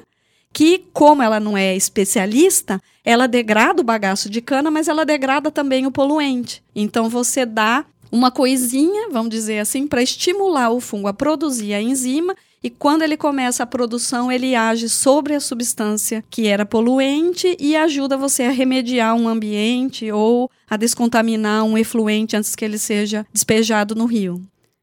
que, 0.51 0.85
como 0.93 1.21
ela 1.21 1.39
não 1.39 1.57
é 1.57 1.75
especialista, 1.75 2.79
ela 3.03 3.27
degrada 3.27 3.81
o 3.81 3.85
bagaço 3.85 4.29
de 4.29 4.39
cana, 4.39 4.69
mas 4.69 4.87
ela 4.87 5.03
degrada 5.03 5.51
também 5.51 5.85
o 5.85 5.91
poluente. 5.91 6.63
Então 6.75 7.09
você 7.09 7.45
dá 7.45 7.83
uma 8.13 8.29
coisinha, 8.29 9.09
vamos 9.09 9.31
dizer 9.31 9.57
assim, 9.57 9.87
para 9.87 10.03
estimular 10.03 10.69
o 10.69 10.79
fungo 10.79 11.07
a 11.07 11.13
produzir 11.13 11.73
a 11.73 11.81
enzima 11.81 12.35
e 12.63 12.69
quando 12.69 13.01
ele 13.01 13.17
começa 13.17 13.63
a 13.63 13.65
produção, 13.65 14.31
ele 14.31 14.53
age 14.53 14.87
sobre 14.87 15.33
a 15.33 15.39
substância 15.39 16.23
que 16.29 16.45
era 16.45 16.63
poluente 16.63 17.57
e 17.59 17.75
ajuda 17.75 18.15
você 18.15 18.43
a 18.43 18.51
remediar 18.51 19.15
um 19.15 19.27
ambiente 19.27 20.11
ou 20.11 20.49
a 20.69 20.77
descontaminar 20.77 21.63
um 21.63 21.75
efluente 21.75 22.37
antes 22.37 22.55
que 22.55 22.63
ele 22.63 22.77
seja 22.77 23.25
despejado 23.33 23.95
no 23.95 24.05
rio. 24.05 24.39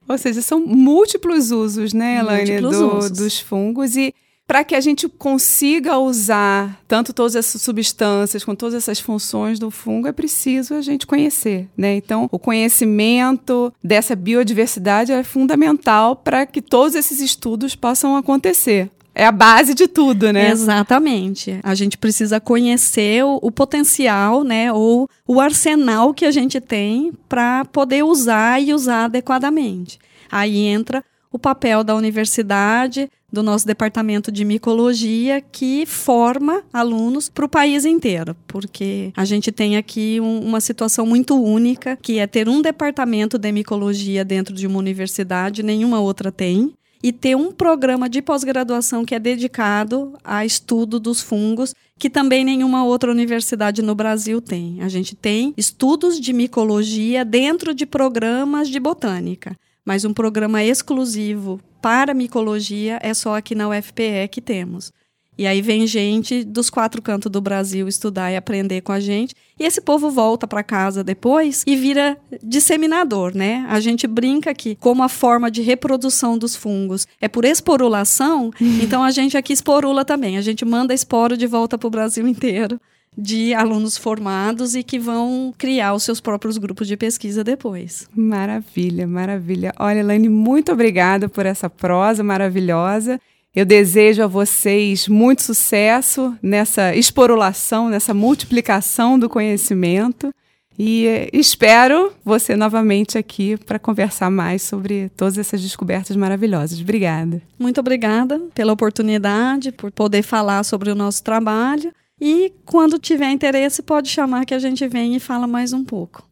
Ou 0.08 0.18
seja, 0.18 0.42
são 0.42 0.58
múltiplos 0.58 1.52
usos, 1.52 1.92
né, 1.92 2.18
Elaine, 2.18 2.60
do, 2.60 2.68
usos. 2.68 3.12
dos 3.12 3.38
fungos 3.38 3.96
e 3.96 4.12
para 4.50 4.64
que 4.64 4.74
a 4.74 4.80
gente 4.80 5.08
consiga 5.08 5.96
usar 5.96 6.82
tanto 6.88 7.12
todas 7.12 7.36
essas 7.36 7.62
substâncias 7.62 8.42
com 8.42 8.52
todas 8.52 8.74
essas 8.74 8.98
funções 8.98 9.60
do 9.60 9.70
fungo, 9.70 10.08
é 10.08 10.12
preciso 10.12 10.74
a 10.74 10.82
gente 10.82 11.06
conhecer, 11.06 11.68
né? 11.76 11.94
Então, 11.94 12.28
o 12.32 12.36
conhecimento 12.36 13.72
dessa 13.80 14.16
biodiversidade 14.16 15.12
é 15.12 15.22
fundamental 15.22 16.16
para 16.16 16.44
que 16.46 16.60
todos 16.60 16.96
esses 16.96 17.20
estudos 17.20 17.76
possam 17.76 18.16
acontecer. 18.16 18.90
É 19.14 19.24
a 19.24 19.30
base 19.30 19.72
de 19.72 19.86
tudo, 19.86 20.32
né? 20.32 20.50
Exatamente. 20.50 21.60
A 21.62 21.76
gente 21.76 21.96
precisa 21.96 22.40
conhecer 22.40 23.24
o, 23.24 23.38
o 23.40 23.52
potencial, 23.52 24.42
né, 24.42 24.72
ou 24.72 25.08
o 25.28 25.40
arsenal 25.40 26.12
que 26.12 26.24
a 26.24 26.32
gente 26.32 26.60
tem 26.60 27.12
para 27.28 27.64
poder 27.66 28.02
usar 28.02 28.60
e 28.60 28.74
usar 28.74 29.04
adequadamente. 29.04 29.96
Aí 30.28 30.58
entra 30.58 31.04
o 31.32 31.38
papel 31.38 31.84
da 31.84 31.94
universidade, 31.94 33.08
do 33.32 33.42
nosso 33.42 33.66
departamento 33.66 34.32
de 34.32 34.44
micologia, 34.44 35.40
que 35.40 35.86
forma 35.86 36.62
alunos 36.72 37.28
para 37.28 37.44
o 37.44 37.48
país 37.48 37.84
inteiro, 37.84 38.36
porque 38.46 39.12
a 39.16 39.24
gente 39.24 39.52
tem 39.52 39.76
aqui 39.76 40.20
um, 40.20 40.40
uma 40.40 40.60
situação 40.60 41.06
muito 41.06 41.40
única, 41.40 41.96
que 41.96 42.18
é 42.18 42.26
ter 42.26 42.48
um 42.48 42.60
departamento 42.60 43.38
de 43.38 43.52
micologia 43.52 44.24
dentro 44.24 44.54
de 44.54 44.66
uma 44.66 44.78
universidade, 44.78 45.62
nenhuma 45.62 46.00
outra 46.00 46.32
tem. 46.32 46.72
e 47.02 47.12
ter 47.12 47.34
um 47.34 47.50
programa 47.50 48.10
de 48.10 48.20
pós-graduação 48.20 49.06
que 49.06 49.14
é 49.14 49.18
dedicado 49.18 50.12
a 50.22 50.44
estudo 50.44 51.00
dos 51.00 51.22
fungos, 51.22 51.74
que 51.98 52.10
também 52.10 52.44
nenhuma 52.44 52.84
outra 52.84 53.10
universidade 53.10 53.80
no 53.80 53.94
Brasil 53.94 54.38
tem. 54.40 54.82
A 54.82 54.88
gente 54.88 55.16
tem 55.16 55.54
estudos 55.56 56.20
de 56.20 56.32
micologia 56.32 57.24
dentro 57.24 57.72
de 57.72 57.86
programas 57.86 58.68
de 58.68 58.78
botânica, 58.78 59.56
mas 59.82 60.04
um 60.04 60.12
programa 60.12 60.62
exclusivo 60.62 61.58
para 61.80 62.14
micologia 62.14 62.98
é 63.02 63.14
só 63.14 63.36
aqui 63.36 63.54
na 63.54 63.68
UFPE 63.68 64.28
que 64.30 64.40
temos. 64.40 64.92
E 65.40 65.46
aí 65.46 65.62
vem 65.62 65.86
gente 65.86 66.44
dos 66.44 66.68
quatro 66.68 67.00
cantos 67.00 67.32
do 67.32 67.40
Brasil 67.40 67.88
estudar 67.88 68.30
e 68.30 68.36
aprender 68.36 68.82
com 68.82 68.92
a 68.92 69.00
gente. 69.00 69.34
E 69.58 69.64
esse 69.64 69.80
povo 69.80 70.10
volta 70.10 70.46
para 70.46 70.62
casa 70.62 71.02
depois 71.02 71.64
e 71.66 71.76
vira 71.76 72.18
disseminador, 72.42 73.34
né? 73.34 73.64
A 73.70 73.80
gente 73.80 74.06
brinca 74.06 74.52
que 74.52 74.74
como 74.74 75.02
a 75.02 75.08
forma 75.08 75.50
de 75.50 75.62
reprodução 75.62 76.36
dos 76.36 76.54
fungos 76.54 77.06
é 77.18 77.26
por 77.26 77.46
esporulação, 77.46 78.50
então 78.82 79.02
a 79.02 79.10
gente 79.10 79.34
aqui 79.34 79.54
esporula 79.54 80.04
também. 80.04 80.36
A 80.36 80.42
gente 80.42 80.62
manda 80.62 80.92
esporo 80.92 81.38
de 81.38 81.46
volta 81.46 81.78
para 81.78 81.86
o 81.86 81.90
Brasil 81.90 82.28
inteiro 82.28 82.78
de 83.16 83.52
alunos 83.54 83.96
formados 83.96 84.74
e 84.74 84.82
que 84.82 84.98
vão 84.98 85.52
criar 85.56 85.94
os 85.94 86.02
seus 86.02 86.20
próprios 86.20 86.58
grupos 86.58 86.86
de 86.86 86.96
pesquisa 86.96 87.42
depois. 87.42 88.08
Maravilha, 88.14 89.06
maravilha. 89.06 89.72
Olha, 89.78 90.00
Elaine, 90.00 90.28
muito 90.28 90.72
obrigada 90.72 91.28
por 91.28 91.44
essa 91.44 91.68
prosa 91.68 92.22
maravilhosa. 92.22 93.20
Eu 93.54 93.66
desejo 93.66 94.22
a 94.22 94.28
vocês 94.28 95.08
muito 95.08 95.42
sucesso 95.42 96.36
nessa 96.40 96.94
esporulação, 96.94 97.88
nessa 97.88 98.14
multiplicação 98.14 99.18
do 99.18 99.28
conhecimento. 99.28 100.32
E 100.78 101.28
espero 101.32 102.12
você 102.24 102.56
novamente 102.56 103.18
aqui 103.18 103.56
para 103.58 103.78
conversar 103.78 104.30
mais 104.30 104.62
sobre 104.62 105.10
todas 105.10 105.36
essas 105.36 105.60
descobertas 105.60 106.16
maravilhosas. 106.16 106.80
Obrigada. 106.80 107.42
Muito 107.58 107.80
obrigada 107.80 108.40
pela 108.54 108.72
oportunidade, 108.72 109.72
por 109.72 109.90
poder 109.90 110.22
falar 110.22 110.62
sobre 110.64 110.90
o 110.90 110.94
nosso 110.94 111.22
trabalho. 111.22 111.92
E 112.20 112.52
quando 112.66 112.98
tiver 112.98 113.30
interesse, 113.30 113.82
pode 113.82 114.08
chamar 114.08 114.44
que 114.44 114.52
a 114.52 114.58
gente 114.58 114.86
vem 114.86 115.16
e 115.16 115.20
fala 115.20 115.46
mais 115.46 115.72
um 115.72 115.82
pouco. 115.82 116.28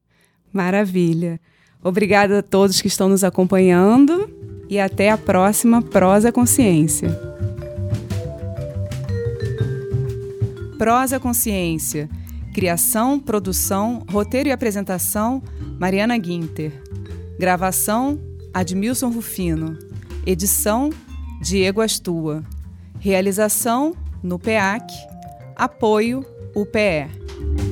Maravilha. 0.53 1.41
Obrigada 1.83 2.41
a 2.41 2.43
todos 2.43 2.83
que 2.83 2.89
estão 2.89 3.09
nos 3.09 3.25
acompanhando 3.25 4.29
e 4.69 4.79
até 4.79 5.11
a 5.11 5.17
próxima 5.17 5.81
Prosa 5.81 6.31
Consciência. 6.31 7.09
Prosa 10.77 11.19
Consciência. 11.19 12.09
Criação, 12.53 13.19
produção, 13.19 14.05
roteiro 14.11 14.49
e 14.49 14.53
apresentação: 14.53 15.43
Mariana 15.79 16.19
Guinter. 16.19 16.73
Gravação: 17.39 18.19
Admilson 18.53 19.11
Rufino. 19.11 19.79
Edição: 20.27 20.91
Diego 21.41 21.81
Astua. 21.81 22.45
Realização: 22.99 23.95
no 24.23 24.39
PEAC 24.39 24.93
apoio 25.59 26.25
UPE. 26.55 27.68